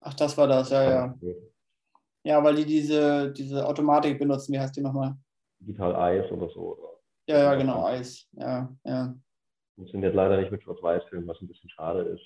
Ach, 0.00 0.14
das 0.14 0.36
war 0.38 0.46
das, 0.46 0.70
ja, 0.70 0.90
ja. 0.90 1.14
Ja, 2.24 2.42
weil 2.42 2.54
die 2.54 2.64
diese, 2.64 3.32
diese 3.32 3.66
Automatik 3.66 4.18
benutzen, 4.18 4.54
wie 4.54 4.60
heißt 4.60 4.76
die 4.76 4.80
nochmal? 4.80 5.14
Digital 5.60 5.94
Eis 5.94 6.30
oder 6.32 6.48
so. 6.48 6.78
Oder? 6.78 6.88
Ja, 7.26 7.38
ja, 7.38 7.54
genau, 7.54 7.84
Eis. 7.84 8.26
Ja, 8.32 8.72
ja. 8.84 9.14
Funktioniert 9.74 10.14
leider 10.14 10.38
nicht 10.38 10.50
mit 10.50 10.62
Schwarz-Weiß-Filmen, 10.62 11.28
was 11.28 11.40
ein 11.42 11.48
bisschen 11.48 11.68
schade 11.68 12.00
ist. 12.00 12.24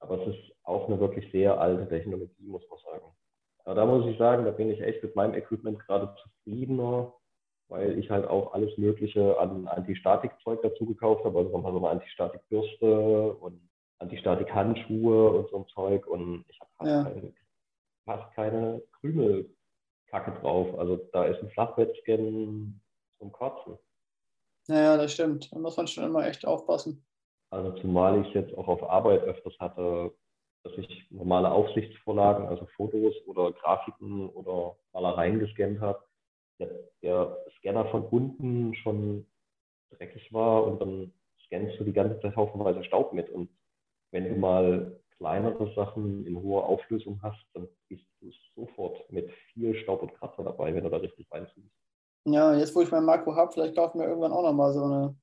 Aber 0.00 0.20
es 0.20 0.34
ist 0.34 0.52
auch 0.64 0.88
eine 0.88 1.00
wirklich 1.00 1.30
sehr 1.32 1.60
alte 1.60 1.88
Technologie, 1.88 2.46
muss 2.46 2.62
man 2.68 2.78
sagen. 2.80 3.04
Aber 3.64 3.74
da 3.74 3.86
muss 3.86 4.06
ich 4.06 4.16
sagen, 4.18 4.44
da 4.44 4.52
bin 4.52 4.70
ich 4.70 4.80
echt 4.80 5.02
mit 5.02 5.16
meinem 5.16 5.34
Equipment 5.34 5.78
gerade 5.80 6.14
zufriedener, 6.22 7.12
weil 7.68 7.98
ich 7.98 8.10
halt 8.10 8.26
auch 8.26 8.52
alles 8.52 8.76
Mögliche 8.78 9.38
an 9.40 9.66
Antistatikzeug 9.66 10.62
dazu 10.62 10.86
gekauft 10.86 11.24
habe. 11.24 11.38
Also 11.38 11.50
nochmal 11.50 11.72
so 11.72 11.78
eine 11.78 11.88
Antistatikbürste 11.88 13.34
und 13.34 13.60
Antistatik-Handschuhe 13.98 15.30
und 15.30 15.50
so 15.50 15.56
ein 15.58 15.66
Zeug. 15.68 16.06
Und 16.06 16.44
ich 16.48 16.60
habe 16.60 16.70
fast, 16.76 16.90
ja. 16.90 17.02
keine, 17.04 17.32
fast 18.04 18.34
keine 18.34 18.82
Krümelkacke 19.00 20.40
drauf. 20.40 20.78
Also 20.78 20.96
da 21.12 21.24
ist 21.24 21.42
ein 21.42 21.50
Flachbettscan 21.50 22.80
zum 23.18 23.32
Kotzen. 23.32 23.78
Naja, 24.68 24.96
das 24.96 25.12
stimmt. 25.12 25.52
Da 25.52 25.58
muss 25.58 25.76
man 25.76 25.86
schon 25.86 26.04
immer 26.04 26.26
echt 26.26 26.46
aufpassen. 26.46 27.04
Also 27.56 27.72
zumal 27.80 28.20
ich 28.22 28.34
jetzt 28.34 28.56
auch 28.56 28.68
auf 28.68 28.82
Arbeit 28.88 29.22
öfters 29.22 29.54
hatte, 29.58 30.12
dass 30.62 30.72
ich 30.78 31.10
normale 31.10 31.50
Aufsichtsvorlagen, 31.50 32.46
also 32.46 32.66
Fotos 32.76 33.14
oder 33.26 33.52
Grafiken 33.52 34.28
oder 34.30 34.76
Malereien 34.92 35.38
gescannt 35.38 35.80
habe 35.80 36.02
der, 37.02 37.36
Scanner 37.58 37.86
von 37.86 38.04
unten 38.04 38.74
schon 38.76 39.26
dreckig 39.90 40.32
war 40.32 40.64
und 40.64 40.80
dann 40.80 41.12
scannst 41.46 41.78
du 41.78 41.84
die 41.84 41.92
ganze 41.92 42.20
Zeit 42.20 42.36
haufenweise 42.36 42.84
Staub 42.84 43.12
mit. 43.12 43.28
Und 43.30 43.50
wenn 44.12 44.24
du 44.24 44.36
mal 44.36 45.00
kleinere 45.16 45.72
Sachen 45.74 46.26
in 46.26 46.40
hoher 46.40 46.66
Auflösung 46.66 47.20
hast, 47.22 47.42
dann 47.54 47.68
bist 47.88 48.04
du 48.20 48.30
sofort 48.54 49.10
mit 49.10 49.30
viel 49.52 49.74
Staub 49.76 50.02
und 50.02 50.14
Kratzer 50.14 50.44
dabei, 50.44 50.74
wenn 50.74 50.84
du 50.84 50.90
da 50.90 50.98
richtig 50.98 51.26
reinziehst. 51.30 51.72
Ja, 52.24 52.54
jetzt 52.54 52.74
wo 52.74 52.82
ich 52.82 52.90
mein 52.90 53.04
Makro 53.04 53.34
habe, 53.34 53.52
vielleicht 53.52 53.76
kaufen 53.76 54.00
wir 54.00 54.08
irgendwann 54.08 54.32
auch 54.32 54.42
nochmal 54.42 54.72
so, 54.72 55.14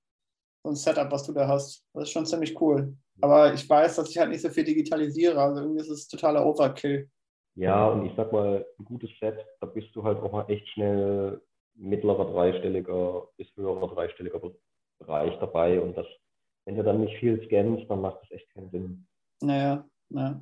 so 0.64 0.70
ein 0.70 0.76
Setup, 0.76 1.12
was 1.12 1.24
du 1.24 1.34
da 1.34 1.48
hast. 1.48 1.86
Das 1.94 2.04
ist 2.04 2.12
schon 2.12 2.26
ziemlich 2.26 2.60
cool. 2.62 2.96
Aber 3.22 3.54
ich 3.54 3.70
weiß, 3.70 3.98
dass 3.98 4.10
ich 4.10 4.18
halt 4.18 4.30
nicht 4.30 4.42
so 4.42 4.50
viel 4.50 4.64
digitalisiere. 4.64 5.40
Also 5.40 5.62
irgendwie 5.62 5.82
ist 5.82 5.90
es 5.90 6.08
totaler 6.08 6.46
Overkill. 6.46 7.10
Ja, 7.56 7.88
und 7.88 8.06
ich 8.06 8.14
sag 8.16 8.32
mal, 8.32 8.66
ein 8.80 8.86
gutes 8.86 9.12
Set, 9.20 9.46
da 9.60 9.68
bist 9.68 9.96
du 9.96 10.04
halt 10.04 10.18
auch 10.20 10.32
mal 10.32 10.50
echt 10.50 10.68
schnell 10.70 11.42
mittlerer 11.76 12.32
dreistelliger 12.32 13.28
bis 13.38 13.48
höherer 13.56 13.88
dreistelliger 13.94 14.40
Bereich 15.00 15.38
dabei. 15.40 15.80
Und 15.80 15.96
das, 15.96 16.08
wenn 16.66 16.76
du 16.76 16.84
dann 16.84 17.02
nicht 17.02 17.18
viel 17.20 17.44
scannst, 17.46 17.90
dann 17.90 18.02
macht 18.02 18.22
das 18.24 18.32
echt 18.32 18.50
keinen 18.54 18.72
Sinn. 18.72 19.08
Naja, 19.42 19.86
ja. 20.10 20.42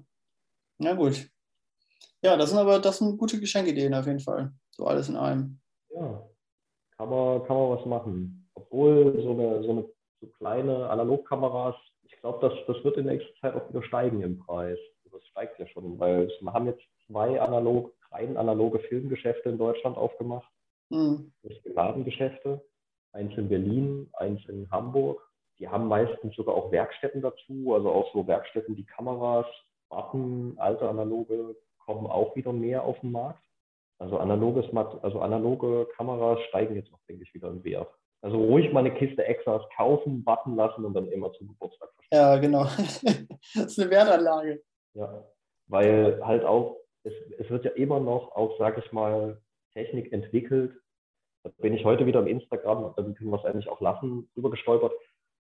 Na 0.78 0.94
gut. 0.94 1.30
Ja, 2.22 2.38
das 2.38 2.50
sind 2.50 2.60
aber 2.60 2.80
das 2.80 3.00
sind 3.00 3.18
gute 3.18 3.40
Geschenkideen 3.40 3.94
auf 3.94 4.06
jeden 4.06 4.20
Fall. 4.20 4.52
So 4.70 4.86
alles 4.86 5.10
in 5.10 5.18
einem. 5.18 5.60
Ja, 5.90 6.30
kann 6.96 7.10
man, 7.10 7.44
kann 7.46 7.58
man 7.58 7.78
was 7.78 7.86
machen. 7.86 8.50
Obwohl 8.54 9.22
so 9.22 9.32
eine, 9.32 9.64
so 9.64 9.72
eine 9.72 9.86
so 10.22 10.28
kleine 10.28 10.90
Analogkameras, 10.90 11.76
ich 12.04 12.16
glaube, 12.22 12.48
das, 12.48 12.58
das 12.68 12.84
wird 12.84 12.98
in 12.98 13.06
nächster 13.06 13.34
Zeit 13.42 13.56
auch 13.56 13.68
wieder 13.70 13.84
steigen 13.84 14.22
im 14.22 14.40
Preis. 14.40 14.78
Das 15.12 15.26
steigt 15.28 15.60
ja 15.60 15.68
schon, 15.68 16.00
weil 16.00 16.32
wir 16.40 16.54
haben 16.54 16.68
jetzt 16.68 16.84
zwei 17.08 17.42
analog, 17.42 17.92
rein 18.12 18.38
analoge 18.38 18.80
Filmgeschäfte 18.80 19.50
in 19.50 19.58
Deutschland 19.58 19.98
aufgemacht. 19.98 20.50
Mhm. 20.90 21.32
Ladengeschäfte. 21.66 22.62
Eins 23.14 23.38
in 23.38 23.50
Berlin, 23.50 24.10
eins 24.14 24.42
in 24.48 24.70
Hamburg. 24.72 25.22
Die 25.60 25.68
haben 25.68 25.88
meistens 25.88 26.36
sogar 26.36 26.56
auch 26.56 26.72
Werkstätten 26.72 27.22
dazu, 27.22 27.74
also 27.74 27.92
auch 27.92 28.12
so 28.14 28.26
Werkstätten, 28.26 28.76
die 28.76 28.86
Kameras 28.86 29.46
warten, 29.90 30.56
alte 30.58 30.88
analoge 30.88 31.56
kommen 31.78 32.08
auch 32.08 32.36
wieder 32.36 32.54
mehr 32.54 32.84
auf 32.84 33.00
den 33.02 33.12
Markt. 33.12 33.44
Also, 34.00 34.18
analoges, 34.18 34.66
also 35.04 35.20
analoge 35.20 35.88
Kameras 35.96 36.40
steigen 36.50 36.76
jetzt 36.76 36.92
auch, 36.92 37.00
denke 37.08 37.24
ich, 37.24 37.34
wieder 37.34 37.50
im 37.50 37.64
Wert. 37.64 37.94
Also 38.22 38.38
ruhig 38.38 38.72
mal 38.72 38.82
eine 38.82 38.94
Kiste 38.94 39.26
Extras 39.26 39.64
kaufen, 39.76 40.24
warten 40.26 40.56
lassen 40.56 40.86
und 40.86 40.94
dann 40.94 41.12
immer 41.12 41.34
zum 41.34 41.48
Geburtstag. 41.48 41.90
Ja, 42.12 42.38
genau. 42.38 42.64
das 42.76 43.04
ist 43.56 43.80
eine 43.80 43.90
Wertanlage. 43.90 44.62
Ja, 44.94 45.24
weil 45.68 46.20
halt 46.24 46.44
auch 46.44 46.78
es, 47.04 47.14
es 47.40 47.50
wird 47.50 47.66
ja 47.66 47.72
immer 47.72 48.00
noch 48.00 48.36
auch, 48.36 48.58
sage 48.58 48.84
ich 48.86 48.92
mal, 48.92 49.42
Technik 49.74 50.12
entwickelt. 50.12 50.74
Da 51.44 51.50
bin 51.58 51.74
ich 51.74 51.84
heute 51.86 52.06
wieder 52.06 52.20
im 52.20 52.28
Instagram, 52.28 52.94
dann 52.96 53.16
können 53.16 53.32
wir 53.32 53.40
es 53.40 53.46
eigentlich 53.46 53.70
auch 53.70 53.82
lassen, 53.82 54.30
drüber 54.36 54.52
gestolpert, 54.52 54.94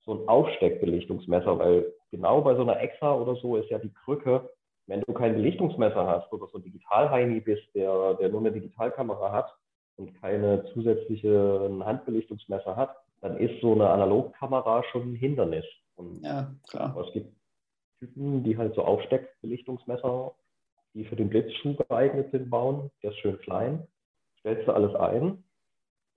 so 0.05 0.13
ein 0.13 0.29
Aufsteckbelichtungsmesser, 0.29 1.59
weil 1.59 1.95
genau 2.11 2.41
bei 2.41 2.57
so 2.57 2.63
einer 2.63 2.81
EXA 2.81 3.15
oder 3.15 3.37
so 3.37 3.57
ist 3.57 3.71
ja 3.71 3.79
die 3.79 3.93
Krücke, 4.05 4.51
wenn 4.87 5.01
du 5.03 5.13
kein 5.13 5.35
Belichtungsmesser 5.35 6.07
hast 6.07 6.33
oder 6.33 6.49
so 6.49 6.59
ein 6.59 6.65
Digitalheini 6.65 7.41
bist, 7.41 7.63
der, 7.75 8.15
der 8.15 8.29
nur 8.29 8.41
eine 8.41 8.53
Digitalkamera 8.53 9.31
hat 9.31 9.55
und 9.97 10.15
keine 10.21 10.65
zusätzliche 10.73 11.71
Handbelichtungsmesser 11.85 12.77
hat, 12.77 12.97
dann 13.21 13.37
ist 13.39 13.61
so 13.61 13.73
eine 13.73 13.89
Analogkamera 13.91 14.83
schon 14.91 15.13
ein 15.13 15.15
Hindernis. 15.15 15.65
Und 15.97 16.23
ja, 16.23 16.53
klar. 16.69 16.97
Es 17.07 17.13
gibt 17.13 17.35
Typen, 17.99 18.43
die 18.45 18.57
halt 18.59 18.75
so 18.75 18.83
Aufsteckbelichtungsmesser 18.83 20.35
die 20.95 21.05
für 21.05 21.17
den 21.17 21.29
Blitzschuh 21.29 21.75
geeignet 21.75 22.31
sind, 22.31 22.51
bauen. 22.51 22.91
Der 23.03 23.11
ist 23.11 23.19
schön 23.19 23.39
klein. 23.41 23.87
Stellst 24.41 24.69
du 24.69 24.73
alles 24.73 24.95
ein 24.95 25.45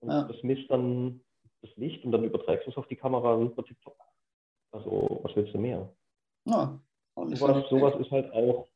und 0.00 0.10
ja. 0.10 0.22
das 0.22 0.42
misst 0.42 0.70
dann 0.70 1.20
das 1.62 1.74
Licht 1.76 2.04
und 2.04 2.12
dann 2.12 2.24
überträgst 2.24 2.66
du 2.66 2.70
es 2.70 2.76
auf 2.76 2.86
die 2.86 2.96
Kamera 2.96 3.36
super 3.38 3.64
tipptopp. 3.64 3.98
Also, 4.70 5.20
was 5.22 5.34
willst 5.34 5.54
du 5.54 5.58
mehr? 5.58 5.92
Ja, 6.44 6.78
sowas, 7.16 7.68
sowas 7.68 7.94
ist 8.00 8.10
halt 8.10 8.32
auch, 8.32 8.68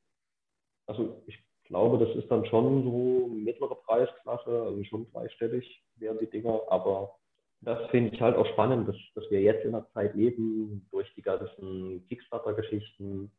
also 0.87 1.23
ich 1.27 1.39
glaube, 1.73 2.05
das 2.05 2.15
ist 2.17 2.31
dann 2.31 2.45
schon 2.45 2.85
so 2.85 3.29
mittlere 3.29 3.75
Preisklasse, 3.75 4.63
also 4.63 4.85
schon 4.85 5.11
dreistellig 5.11 5.83
wären 5.97 6.19
die 6.19 6.29
Dinger, 6.29 6.61
aber 6.69 7.17
das 7.63 7.89
finde 7.91 8.15
ich 8.15 8.21
halt 8.21 8.37
auch 8.37 8.47
spannend, 8.49 8.87
dass, 8.89 8.97
dass 9.15 9.31
wir 9.31 9.41
jetzt 9.41 9.65
in 9.65 9.75
einer 9.75 9.89
Zeit 9.95 10.15
leben, 10.15 10.87
durch 10.91 11.11
die 11.15 11.23
ganzen 11.23 12.07
Kickstarter-Geschichten, 12.09 13.33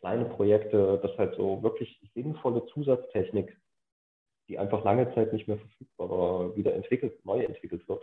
kleine 0.00 0.24
Projekte, 0.24 0.98
dass 1.00 1.16
halt 1.16 1.36
so 1.36 1.62
wirklich 1.62 2.00
sinnvolle 2.12 2.66
Zusatztechnik, 2.74 3.56
die 4.48 4.58
einfach 4.58 4.82
lange 4.82 5.14
Zeit 5.14 5.32
nicht 5.32 5.46
mehr 5.46 5.58
verfügbar 5.58 6.10
war, 6.10 6.56
wieder 6.56 6.74
entwickelt, 6.74 7.24
neu 7.24 7.44
entwickelt 7.44 7.88
wird. 7.88 8.02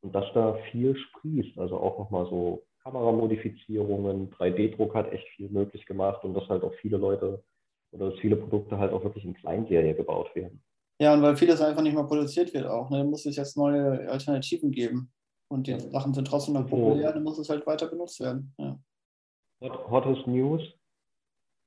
Und 0.00 0.12
dass 0.12 0.26
da 0.34 0.54
viel 0.72 0.96
sprießt, 0.96 1.56
also 1.56 1.76
auch 1.76 2.00
nochmal 2.00 2.26
so 2.26 2.64
Kameramodifizierungen, 2.82 4.32
3D-Druck 4.32 4.92
hat 4.96 5.12
echt 5.12 5.28
viel 5.36 5.50
möglich 5.50 5.86
gemacht 5.86 6.24
und 6.24 6.34
dass 6.34 6.48
halt 6.48 6.64
auch 6.64 6.74
viele 6.80 6.96
Leute 6.96 7.44
oder 7.92 8.10
dass 8.10 8.18
viele 8.20 8.36
Produkte 8.36 8.78
halt 8.78 8.92
auch 8.92 9.04
wirklich 9.04 9.24
in 9.24 9.34
Kleinserie 9.34 9.94
gebaut 9.94 10.34
werden. 10.34 10.62
Ja, 10.98 11.14
und 11.14 11.22
weil 11.22 11.36
vieles 11.36 11.60
einfach 11.60 11.82
nicht 11.82 11.94
mehr 11.94 12.04
produziert 12.04 12.52
wird 12.54 12.66
auch. 12.66 12.90
Ne? 12.90 12.98
Da 12.98 13.04
muss 13.04 13.26
es 13.26 13.36
jetzt 13.36 13.56
neue 13.56 14.08
Alternativen 14.10 14.70
geben. 14.70 15.12
Und 15.48 15.66
die 15.66 15.72
ja. 15.72 15.80
Sachen 15.80 16.14
sind 16.14 16.26
trotzdem 16.26 16.54
noch 16.54 16.66
populär, 16.66 17.12
dann 17.12 17.24
muss 17.24 17.38
es 17.38 17.50
halt 17.50 17.66
weiter 17.66 17.86
benutzt 17.86 18.20
werden. 18.20 18.54
Ja. 18.58 18.78
Hot, 19.60 19.90
hottest 19.90 20.26
News, 20.26 20.62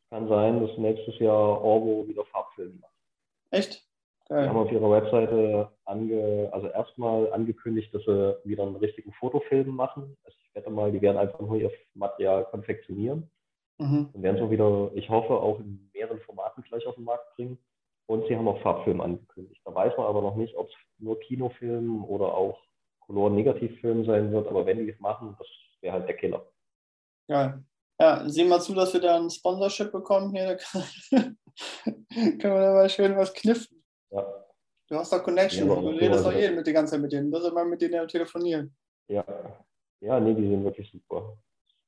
kann 0.10 0.28
sein, 0.28 0.60
dass 0.60 0.78
nächstes 0.78 1.20
Jahr 1.20 1.62
Orwo 1.62 2.08
wieder 2.08 2.26
Farbfilme 2.26 2.76
macht. 2.80 2.94
Echt? 3.52 3.86
Geil. 4.28 4.44
Die 4.44 4.50
haben 4.50 4.58
auf 4.58 4.72
ihrer 4.72 4.90
Webseite 4.90 5.70
ange, 5.86 6.50
also 6.52 6.68
erstmal 6.68 7.32
angekündigt, 7.32 7.94
dass 7.94 8.04
sie 8.06 8.36
wieder 8.44 8.64
einen 8.64 8.78
richtigen 8.78 9.14
Fotofilm 9.14 9.70
machen. 9.70 10.18
Also 10.24 10.38
ich 10.44 10.56
wette 10.56 10.72
mal, 10.72 10.92
die 10.92 11.02
werden 11.02 11.18
einfach 11.18 11.40
nur 11.40 11.58
ihr 11.58 11.72
Material 11.94 12.46
konfektionieren. 12.46 13.30
Mhm. 13.78 14.10
Und 14.14 14.24
werden 14.24 14.38
so 14.38 14.50
wieder, 14.50 14.92
ich 14.94 15.10
hoffe, 15.10 15.34
auch 15.34 15.60
in 15.60 15.90
mehreren 15.94 16.20
Formaten 16.22 16.64
gleich 16.64 16.86
auf 16.88 16.96
den 16.96 17.04
Markt 17.04 17.36
bringen. 17.36 17.58
Und 18.08 18.28
sie 18.28 18.36
haben 18.36 18.48
auch 18.48 18.62
Farbfilm 18.62 19.02
angekündigt. 19.02 19.62
Da 19.66 19.74
weiß 19.74 19.94
man 19.98 20.06
aber 20.06 20.22
noch 20.22 20.36
nicht, 20.36 20.56
ob 20.56 20.68
es 20.68 20.76
nur 21.00 21.20
Kinofilm 21.20 22.06
oder 22.06 22.34
auch 22.36 22.60
Color-Negativfilm 23.02 24.06
sein 24.06 24.32
wird. 24.32 24.48
Aber 24.48 24.66
wenn 24.66 24.80
die 24.80 24.92
es 24.92 25.00
machen, 25.00 25.36
das 25.40 25.48
wäre 25.82 25.94
halt 25.94 26.08
der 26.08 26.16
Killer. 26.16 26.46
Geil. 27.28 27.64
Ja, 28.00 28.28
sehen 28.30 28.50
wir 28.50 28.60
zu, 28.60 28.74
dass 28.74 28.94
wir 28.94 29.02
da 29.02 29.16
ein 29.16 29.30
Sponsorship 29.30 29.92
bekommen 29.92 30.32
hier. 30.32 30.46
Da 30.46 30.56
kann, 30.56 30.84
können 32.10 32.42
wir 32.42 32.62
da 32.62 32.74
mal 32.74 32.90
schön 32.90 33.16
was 33.16 33.34
kniffen. 33.34 33.84
Ja. 34.12 34.46
Du 34.88 34.96
hast 34.98 35.12
doch 35.12 35.24
Connection, 35.24 35.68
ja, 35.68 35.76
du 35.76 35.88
redest 35.90 36.26
doch 36.26 36.34
eh 36.34 36.52
mit 36.52 36.68
die 36.68 36.74
ganze 36.74 36.92
Zeit 36.92 37.02
mit 37.02 37.12
denen. 37.12 37.32
Du 37.32 37.40
sollst 37.40 37.56
mal 37.56 37.66
mit 37.66 37.82
denen 37.82 38.08
telefonieren. 38.08 38.76
Ja. 39.08 39.26
Ja, 40.02 40.20
nee, 40.20 40.36
die 40.36 40.48
sind 40.48 40.64
wirklich 40.64 40.92
super. 40.92 41.38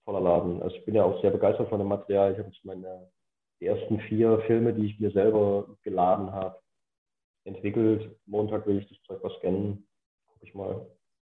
Voller 0.08 0.22
Laden. 0.22 0.62
Also 0.62 0.74
ich 0.74 0.86
bin 0.86 0.96
ja 0.96 1.04
auch 1.04 1.20
sehr 1.20 1.32
begeistert 1.32 1.67
von 1.67 1.80
dem 1.80 1.89
Material. 1.89 2.32
Ich 2.32 2.38
habe 2.38 2.48
jetzt 2.48 2.63
meine 2.63 3.12
ersten 3.60 4.00
vier 4.00 4.39
Filme, 4.48 4.74
die 4.74 4.86
ich 4.86 5.00
mir 5.02 5.12
selber 5.12 5.67
geladen 5.84 6.32
habe, 6.32 6.58
entwickelt. 7.43 8.17
Montag 8.26 8.65
will 8.65 8.78
ich 8.78 8.88
das 8.88 8.98
Zeug 9.04 9.20
was 9.22 9.34
scannen. 9.34 9.86
Guck 10.28 10.43
ich 10.43 10.56
mal. 10.56 10.88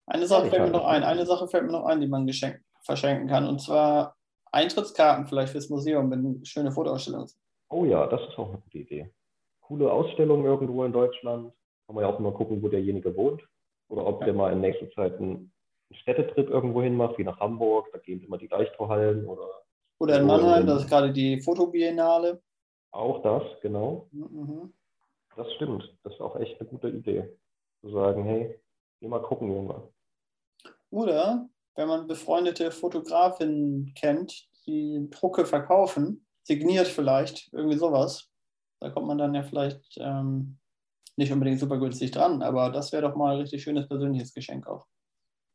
Eine 0.06 0.26
Sache 0.26 0.50
fällt 0.50 0.62
mir 0.62 0.70
noch 0.70 0.86
ein. 0.86 1.04
Eine 1.04 1.24
Sache 1.24 1.46
fällt 1.46 1.66
mir 1.66 1.70
noch 1.70 1.84
ein, 1.84 2.00
die 2.00 2.08
man 2.08 2.26
geschenk, 2.26 2.60
verschenken 2.82 3.28
kann. 3.28 3.46
Und 3.46 3.60
zwar 3.60 4.16
Eintrittskarten 4.50 5.26
vielleicht 5.26 5.52
fürs 5.52 5.70
Museum, 5.70 6.10
wenn 6.10 6.26
eine 6.26 6.44
schöne 6.44 6.72
Fotoausstellung 6.72 7.26
ist. 7.26 7.38
Oh 7.70 7.84
ja, 7.84 8.08
das 8.08 8.22
ist 8.22 8.36
auch 8.36 8.48
eine 8.48 8.58
gute 8.58 8.78
Idee. 8.78 9.08
Coole 9.60 9.92
Ausstellung 9.92 10.44
irgendwo 10.44 10.82
in 10.82 10.92
Deutschland. 10.92 11.52
kann 11.86 11.94
man 11.94 12.02
ja 12.02 12.10
auch 12.10 12.18
immer 12.18 12.32
gucken, 12.32 12.60
wo 12.60 12.66
derjenige 12.66 13.16
wohnt. 13.16 13.40
Oder 13.88 14.04
ob 14.04 14.24
der 14.24 14.34
mal 14.34 14.52
in 14.52 14.62
nächster 14.62 14.90
Zeit 14.90 15.16
einen 15.20 15.52
Städtetrip 15.92 16.48
irgendwo 16.48 16.82
hin 16.82 16.96
macht, 16.96 17.18
wie 17.18 17.24
nach 17.24 17.40
Hamburg, 17.40 17.88
da 17.92 17.98
gehen 17.98 18.22
immer 18.22 18.38
die 18.38 18.46
Leichtrohallen 18.46 19.26
oder. 19.26 19.48
Oder 19.98 20.20
in 20.20 20.26
Mannheim, 20.26 20.66
das 20.66 20.82
ist 20.82 20.88
gerade 20.88 21.12
die 21.12 21.40
Fotobiennale. 21.40 22.42
Auch 22.90 23.22
das, 23.22 23.42
genau. 23.60 24.08
Mhm. 24.12 24.72
Das 25.36 25.52
stimmt. 25.54 25.96
Das 26.02 26.14
ist 26.14 26.20
auch 26.20 26.36
echt 26.36 26.60
eine 26.60 26.68
gute 26.68 26.88
Idee. 26.88 27.36
Zu 27.80 27.90
sagen, 27.90 28.24
hey, 28.24 28.58
geh 29.00 29.08
mal 29.08 29.22
gucken, 29.22 29.50
Junge. 29.50 29.88
Oder 30.90 31.48
wenn 31.74 31.88
man 31.88 32.06
befreundete 32.06 32.70
Fotografinnen 32.70 33.92
kennt, 33.94 34.48
die 34.66 35.08
Drucke 35.10 35.44
verkaufen, 35.44 36.26
signiert 36.42 36.86
vielleicht, 36.86 37.52
irgendwie 37.52 37.76
sowas. 37.76 38.30
Da 38.80 38.90
kommt 38.90 39.06
man 39.06 39.18
dann 39.18 39.34
ja 39.34 39.42
vielleicht 39.42 39.96
ähm, 39.98 40.58
nicht 41.16 41.32
unbedingt 41.32 41.60
super 41.60 41.78
günstig 41.78 42.10
dran, 42.10 42.42
aber 42.42 42.70
das 42.70 42.92
wäre 42.92 43.02
doch 43.02 43.16
mal 43.16 43.34
ein 43.34 43.40
richtig 43.40 43.62
schönes 43.62 43.88
persönliches 43.88 44.34
Geschenk 44.34 44.66
auch, 44.66 44.86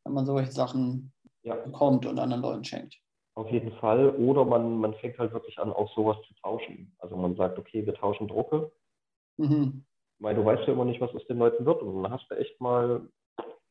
wenn 0.04 0.14
man 0.14 0.26
solche 0.26 0.52
Sachen 0.52 1.12
ja. 1.42 1.54
bekommt 1.56 2.06
und 2.06 2.18
anderen 2.18 2.42
Leuten 2.42 2.64
schenkt. 2.64 2.98
Auf 3.34 3.50
jeden 3.50 3.72
Fall. 3.72 4.10
Oder 4.16 4.44
man, 4.44 4.78
man 4.78 4.94
fängt 4.94 5.18
halt 5.18 5.32
wirklich 5.32 5.58
an, 5.58 5.72
auch 5.72 5.94
sowas 5.94 6.16
zu 6.26 6.34
tauschen. 6.42 6.94
Also 6.98 7.16
man 7.16 7.36
sagt, 7.36 7.58
okay, 7.58 7.86
wir 7.86 7.94
tauschen 7.94 8.28
Drucke. 8.28 8.72
Mhm. 9.38 9.84
Weil 10.18 10.34
du 10.34 10.44
weißt 10.44 10.66
ja 10.66 10.72
immer 10.74 10.84
nicht, 10.84 11.00
was 11.00 11.14
aus 11.14 11.26
den 11.26 11.38
Leuten 11.38 11.64
wird. 11.64 11.82
Und 11.82 12.02
dann 12.02 12.12
hast 12.12 12.28
du 12.30 12.34
echt 12.36 12.60
mal 12.60 13.08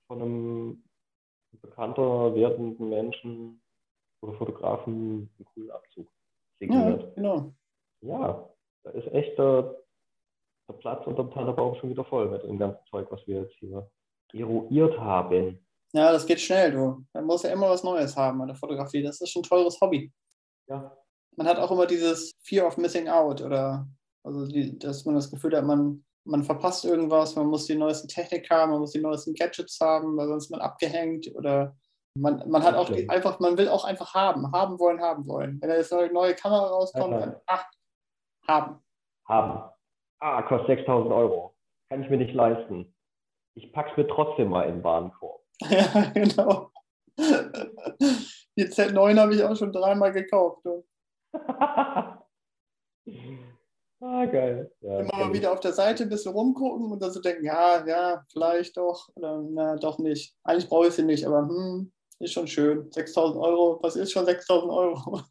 von 0.07 0.21
einem 0.21 0.83
bekannter 1.61 2.33
werdenden 2.33 2.89
Menschen 2.89 3.61
oder 4.21 4.33
Fotografen 4.33 5.29
einen 5.37 5.45
coolen 5.53 5.71
Abzug 5.71 6.07
signiert. 6.59 7.01
Ja, 7.01 7.09
genau. 7.15 7.53
Ja, 8.01 8.49
da 8.83 8.91
ist 8.91 9.07
echt 9.13 9.37
der, 9.37 9.75
der 10.67 10.73
Platz 10.75 11.05
unter 11.05 11.23
dem 11.23 11.31
Tannenbaum 11.31 11.75
schon 11.75 11.89
wieder 11.89 12.05
voll 12.05 12.29
mit 12.29 12.43
dem 12.43 12.57
ganzen 12.57 12.83
Zeug, 12.89 13.07
was 13.11 13.25
wir 13.27 13.41
jetzt 13.41 13.55
hier 13.55 13.89
eruiert 14.33 14.97
haben. 14.99 15.59
Ja, 15.93 16.11
das 16.11 16.25
geht 16.25 16.39
schnell, 16.39 16.71
du. 16.71 17.05
Man 17.13 17.25
muss 17.25 17.43
ja 17.43 17.51
immer 17.51 17.69
was 17.69 17.83
Neues 17.83 18.15
haben 18.15 18.41
an 18.41 18.47
der 18.47 18.55
Fotografie. 18.55 19.01
Das 19.01 19.21
ist 19.21 19.29
schon 19.31 19.41
ein 19.41 19.49
teures 19.49 19.79
Hobby. 19.81 20.11
Ja. 20.67 20.95
Man 21.35 21.47
hat 21.47 21.57
auch 21.57 21.71
immer 21.71 21.87
dieses 21.87 22.33
Fear 22.43 22.67
of 22.67 22.77
Missing 22.77 23.07
Out 23.07 23.41
oder 23.41 23.87
also 24.23 24.45
die, 24.45 24.77
dass 24.77 25.05
man 25.05 25.15
das 25.15 25.31
Gefühl 25.31 25.55
hat, 25.55 25.63
man, 25.63 26.03
man 26.25 26.43
verpasst 26.43 26.85
irgendwas, 26.85 27.35
man 27.35 27.47
muss 27.47 27.65
die 27.65 27.75
neuesten 27.75 28.07
Technik 28.07 28.49
haben, 28.49 28.71
man 28.71 28.81
muss 28.81 28.91
die 28.91 29.01
neuesten 29.01 29.33
Gadgets 29.33 29.79
haben, 29.81 30.17
weil 30.17 30.27
sonst 30.27 30.45
ist 30.45 30.51
man 30.51 30.61
abgehängt 30.61 31.33
oder 31.35 31.75
man, 32.15 32.43
man 32.49 32.63
hat 32.63 32.75
auch 32.75 32.89
die, 32.89 33.09
einfach, 33.09 33.39
man 33.39 33.57
will 33.57 33.69
auch 33.69 33.85
einfach 33.85 34.13
haben, 34.13 34.51
haben 34.51 34.79
wollen, 34.79 35.01
haben 35.01 35.27
wollen. 35.27 35.61
Wenn 35.61 35.69
da 35.69 35.75
jetzt 35.75 35.93
eine 35.93 36.11
neue 36.11 36.35
Kamera 36.35 36.67
rauskommt, 36.67 37.13
ja, 37.13 37.19
dann 37.19 37.35
ach, 37.47 37.65
haben. 38.47 38.79
Haben. 39.27 39.69
Ah, 40.19 40.41
kostet 40.43 40.79
6000 40.79 41.13
Euro. 41.13 41.55
Kann 41.89 42.03
ich 42.03 42.09
mir 42.09 42.17
nicht 42.17 42.33
leisten. 42.33 42.93
Ich 43.55 43.71
pack's 43.71 43.95
mir 43.95 44.07
trotzdem 44.07 44.49
mal 44.49 44.63
in 44.67 44.75
den 44.75 44.83
Warenkorb. 44.83 45.38
ja, 45.69 46.11
genau. 46.13 46.71
Die 48.57 48.65
Z9 48.65 49.19
habe 49.19 49.35
ich 49.35 49.43
auch 49.43 49.55
schon 49.55 49.71
dreimal 49.71 50.11
gekauft. 50.11 50.65
Ah, 54.01 54.25
geil. 54.25 54.71
Ja, 54.79 54.99
Immer 55.01 55.17
mal 55.17 55.33
wieder 55.33 55.51
auf 55.51 55.59
der 55.59 55.73
Seite 55.73 56.03
ein 56.03 56.09
bisschen 56.09 56.31
rumgucken 56.31 56.89
und 56.89 57.01
dann 57.01 57.11
so 57.11 57.19
denken, 57.19 57.43
ja, 57.43 57.85
ja, 57.85 58.23
vielleicht 58.31 58.77
doch, 58.77 59.09
oder 59.15 59.41
na, 59.41 59.75
doch 59.75 59.99
nicht. 59.99 60.33
Eigentlich 60.43 60.69
brauche 60.69 60.87
ich 60.87 60.93
sie 60.93 61.03
nicht, 61.03 61.25
aber 61.25 61.39
hm, 61.39 61.91
ist 62.19 62.31
schon 62.31 62.47
schön. 62.47 62.89
6000 62.91 63.37
Euro, 63.43 63.77
was 63.81 63.97
ist 63.97 64.13
schon 64.13 64.25
6000 64.25 64.71
Euro? 64.71 65.21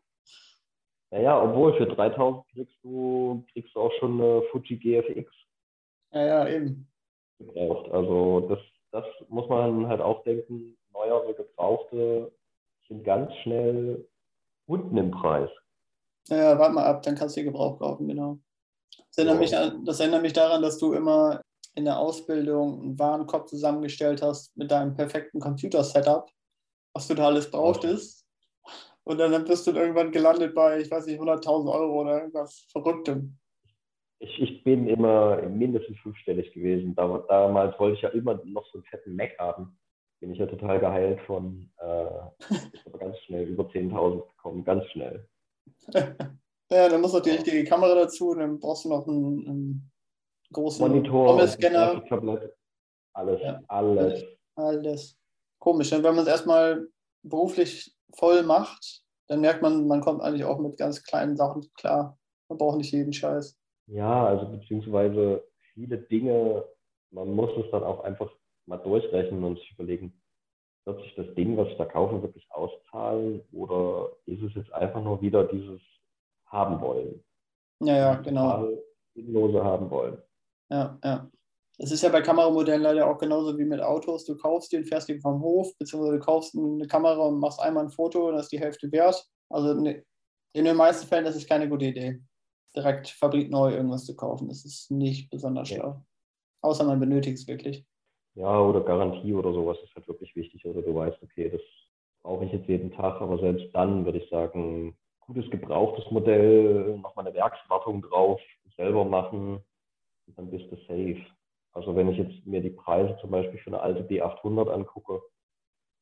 Naja, 1.10 1.42
obwohl 1.42 1.74
für 1.78 1.86
3000 1.86 2.46
kriegst 2.50 2.76
du, 2.84 3.46
kriegst 3.54 3.74
du 3.74 3.80
auch 3.80 3.92
schon 3.98 4.22
eine 4.22 4.44
Fuji 4.52 4.78
GFX. 4.78 5.32
Ja, 6.12 6.26
ja, 6.26 6.50
eben. 6.50 6.86
Gebraucht. 7.40 7.92
Also 7.92 8.42
das, 8.42 8.60
das 8.92 9.06
muss 9.30 9.48
man 9.50 9.88
halt 9.88 10.02
auch 10.02 10.24
denken, 10.24 10.78
neuere 10.94 11.34
Gebrauchte 11.34 12.32
sind 12.88 13.04
ganz 13.04 13.34
schnell 13.44 14.08
unten 14.66 14.98
im 14.98 15.12
Preis. 15.12 15.50
Ja, 16.30 16.58
warte 16.60 16.74
mal 16.74 16.86
ab, 16.86 17.04
dann 17.04 17.16
kannst 17.16 17.36
du 17.36 17.42
dir 17.42 17.52
Gebrauch 17.52 17.80
kaufen, 17.80 18.08
genau. 18.08 18.40
Das 18.98 19.18
erinnert, 19.18 19.40
mich 19.40 19.56
an, 19.56 19.86
das 19.86 20.00
erinnert 20.00 20.22
mich 20.22 20.34
daran, 20.34 20.62
dass 20.62 20.78
du 20.78 20.94
immer 20.94 21.42
in 21.76 21.86
der 21.86 22.00
Ausbildung 22.00 22.82
einen 22.82 23.00
Warenkorb 23.00 23.48
zusammengestellt 23.48 24.22
hast 24.22 24.56
mit 24.58 24.72
deinem 24.72 24.96
perfekten 24.96 25.40
Computer-Setup, 25.40 26.30
was 26.94 27.08
du 27.08 27.14
da 27.14 27.28
alles 27.28 27.50
brauchtest. 27.50 28.26
Und 29.04 29.20
dann 29.20 29.46
bist 29.46 29.66
du 29.68 29.72
irgendwann 29.72 30.12
gelandet 30.12 30.54
bei, 30.54 30.82
ich 30.82 30.92
weiß 30.92 31.06
nicht, 31.06 31.22
100.000 31.22 31.72
Euro 31.72 32.02
oder 32.02 32.18
irgendwas 32.20 32.66
Verrücktem. 32.72 33.38
Ich, 34.20 34.42
ich 34.42 34.64
bin 34.64 34.88
immer 34.88 35.42
mindestens 35.44 35.98
fünfstellig 36.00 36.52
gewesen. 36.54 36.96
Damals 36.96 37.80
wollte 37.80 37.96
ich 37.96 38.02
ja 38.02 38.10
immer 38.10 38.40
noch 38.46 38.66
so 38.72 38.80
einen 38.80 38.86
fetten 38.86 39.16
Mac 39.16 39.38
haben. 39.38 39.78
Bin 40.20 40.32
ich 40.32 40.40
ja 40.40 40.48
total 40.48 40.80
geheilt 40.80 41.20
von, 41.28 41.70
äh, 41.78 42.98
ganz 42.98 43.18
schnell 43.20 43.48
über 43.48 43.66
10.000 43.66 44.28
gekommen, 44.30 44.64
ganz 44.64 44.86
schnell. 44.88 45.28
ja, 45.94 46.90
dann 46.90 47.02
muss 47.02 47.14
noch 47.14 47.22
die 47.22 47.30
richtige 47.30 47.64
Kamera 47.66 47.94
dazu, 47.94 48.34
dann 48.34 48.60
brauchst 48.60 48.86
du 48.86 48.90
noch 48.90 49.08
einen, 49.08 49.48
einen 49.48 49.92
großen 50.52 50.88
Monitor, 50.88 51.48
Scanner. 51.48 52.02
Alles, 53.14 53.42
ja. 53.42 53.62
alles. 53.68 54.24
Alles. 54.56 55.18
Komisch, 55.60 55.92
wenn 55.92 56.02
man 56.02 56.20
es 56.20 56.28
erstmal 56.28 56.88
beruflich 57.24 57.96
voll 58.16 58.44
macht, 58.44 59.04
dann 59.28 59.42
merkt 59.42 59.62
man, 59.62 59.88
man 59.88 60.02
kommt 60.02 60.22
eigentlich 60.22 60.46
auch 60.46 60.60
mit 60.60 60.78
ganz 60.78 61.04
kleinen 61.04 61.36
Sachen 61.36 61.68
klar. 61.74 62.18
Man 62.48 62.58
braucht 62.58 62.78
nicht 62.78 62.92
jeden 62.92 63.14
Scheiß. 63.14 63.58
Ja, 63.88 64.28
also 64.28 64.48
beziehungsweise 64.50 65.44
viele 65.74 65.98
Dinge, 65.98 66.66
man 67.12 67.34
muss 67.34 67.52
es 67.58 67.72
dann 67.72 67.84
auch 67.84 68.04
einfach 68.04 68.30
mal 68.66 68.78
durchrechnen 68.78 69.44
und 69.44 69.58
sich 69.58 69.72
überlegen, 69.72 70.22
wird 70.86 71.02
sich 71.04 71.16
das 71.16 71.34
Ding, 71.36 71.58
was 71.58 71.68
ich 71.70 71.78
da 71.78 71.86
kaufe, 71.86 72.22
wirklich 72.22 72.46
auszahlen 72.52 73.42
oder 73.52 74.10
ist 74.26 74.42
es 74.42 74.54
jetzt 74.56 74.74
einfach 74.74 75.02
nur 75.02 75.22
wieder 75.22 75.46
dieses 75.46 75.82
haben 76.46 76.80
wollen? 76.82 77.24
Ja, 77.82 77.96
ja, 77.96 78.16
genau. 78.16 78.70
Sinnlose 79.14 79.64
haben 79.64 79.90
wollen. 79.90 80.18
Ja, 80.70 80.98
ja. 81.04 81.30
Es 81.80 81.92
ist 81.92 82.02
ja 82.02 82.10
bei 82.10 82.22
Kameramodellen 82.22 82.82
leider 82.82 83.08
auch 83.08 83.20
genauso 83.20 83.58
wie 83.58 83.66
mit 83.66 83.82
Autos. 83.82 84.26
Du 84.26 84.36
kaufst 84.36 84.74
den, 84.74 84.84
fährst 84.84 85.10
den 85.10 85.22
vom 85.22 85.42
Hof, 85.42 85.78
beziehungsweise 85.78 86.18
du 86.18 86.26
kaufst 86.26 86.56
eine 86.58 86.88
Kamera 86.88 87.28
und 87.28 87.40
machst 87.40 87.60
einmal 87.60 87.84
ein 87.84 87.92
Foto 87.92 88.30
und 88.30 88.36
das 88.36 88.46
ist 88.46 88.52
die 88.52 88.60
Hälfte 88.60 88.92
wert. 88.92 89.24
Also 89.50 89.76
ne, 89.76 90.04
in 90.54 90.66
den 90.66 90.76
meisten 90.76 91.08
Fällen 91.08 91.26
das 91.26 91.36
ist 91.36 91.48
keine 91.48 91.70
gute 91.70 91.86
Idee, 91.86 92.20
direkt 92.78 93.10
fabrikneu 93.10 93.72
irgendwas 93.72 94.06
zu 94.06 94.16
kaufen. 94.16 94.48
Das 94.48 94.64
ist 94.64 94.92
nicht 94.92 95.30
besonders 95.30 95.70
schlau. 95.70 95.88
Ja. 95.88 96.06
Außer 96.62 96.84
man 96.84 97.00
benötigt 97.00 97.38
es 97.38 97.48
wirklich. 97.48 97.86
Ja, 98.36 98.60
oder 98.60 98.82
Garantie 98.82 99.34
oder 99.34 99.52
sowas 99.52 99.78
ist 99.84 99.96
halt 99.96 100.08
wirklich 100.08 100.36
wichtig. 100.36 100.66
Oder 100.66 100.82
du 100.82 100.94
weißt, 100.94 101.22
okay, 101.24 101.50
das 101.50 101.62
brauche 102.22 102.46
ich 102.46 102.52
jetzt 102.52 102.68
jeden 102.68 102.92
Tag, 102.92 103.22
aber 103.22 103.40
selbst 103.40 103.68
dann 103.74 104.06
würde 104.06 104.20
ich 104.20 104.30
sagen, 104.30 104.96
gutes 105.22 105.50
gebrauchtes 105.50 106.10
Modell, 106.12 106.98
nochmal 107.00 107.26
eine 107.26 107.36
Werkswartung 107.36 108.02
drauf, 108.02 108.40
selber 108.76 109.06
machen, 109.06 109.60
und 110.28 110.38
dann 110.38 110.50
bist 110.52 110.72
du 110.72 110.76
safe. 110.88 111.26
Also 111.74 111.96
wenn 111.96 112.10
ich 112.10 112.18
jetzt 112.18 112.46
mir 112.46 112.62
die 112.62 112.70
Preise 112.70 113.18
zum 113.22 113.32
Beispiel 113.32 113.60
für 113.60 113.70
eine 113.70 113.82
alte 113.82 114.02
B800 114.04 114.70
angucke, 114.70 115.22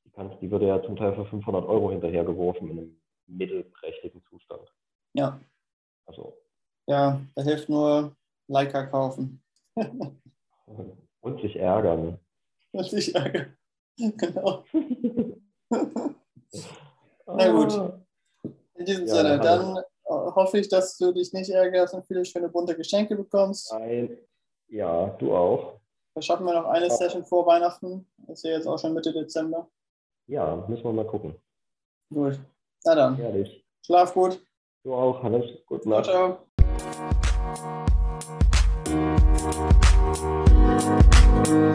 die, 0.03 0.09
kannst, 0.11 0.41
die 0.41 0.51
würde 0.51 0.67
ja 0.67 0.81
zum 0.83 0.95
Teil 0.95 1.15
für 1.15 1.25
500 1.25 1.65
Euro 1.65 1.91
hinterhergeworfen 1.91 2.69
in 2.69 2.79
einem 2.79 3.01
mittelprächtigen 3.27 4.23
Zustand. 4.29 4.71
Ja. 5.13 5.39
Also. 6.05 6.37
Ja, 6.87 7.21
da 7.35 7.41
hilft 7.41 7.69
nur 7.69 8.15
Leica 8.47 8.85
kaufen. 8.85 9.41
Und 11.21 11.41
sich 11.41 11.55
ärgern. 11.55 12.19
Und 12.71 12.89
sich 12.89 13.15
ärgern. 13.15 13.57
Genau. 13.97 14.63
Na 17.25 17.51
gut. 17.51 17.73
Ah. 17.73 17.99
In 18.75 18.85
diesem 18.85 19.07
ja, 19.07 19.15
Sinne, 19.15 19.39
dann 19.39 19.79
hoffe 20.05 20.59
ich, 20.59 20.69
dass 20.69 20.97
du 20.97 21.11
dich 21.11 21.33
nicht 21.33 21.49
ärgerst 21.49 21.93
und 21.93 22.05
viele 22.05 22.23
schöne 22.25 22.49
bunte 22.49 22.75
Geschenke 22.75 23.15
bekommst. 23.15 23.73
Nein. 23.73 24.17
Ja, 24.67 25.07
du 25.19 25.35
auch. 25.35 25.79
Da 26.13 26.21
schaffen 26.21 26.45
wir 26.45 26.53
noch 26.53 26.65
eine 26.65 26.87
ja. 26.87 26.93
Session 26.93 27.25
vor 27.25 27.45
Weihnachten. 27.45 28.07
Ist 28.27 28.43
ja 28.43 28.51
jetzt 28.51 28.67
auch 28.67 28.77
schon 28.77 28.93
Mitte 28.93 29.11
Dezember. 29.11 29.67
Ja, 30.27 30.55
müssen 30.67 30.83
wir 30.83 30.93
mal 30.93 31.07
gucken. 31.07 31.35
Gut. 32.13 32.39
Na 32.83 32.95
dann. 32.95 33.19
Ehrlich. 33.19 33.65
Schlaf 33.85 34.13
gut. 34.13 34.39
Du 34.83 34.93
auch, 34.93 35.21
Hannes. 35.23 35.45
Gute 35.65 35.89
Nacht. 35.89 36.05
Ciao, 36.05 36.37
ciao. 36.37 36.47
Thank 36.77 37.17
you. 41.47 41.74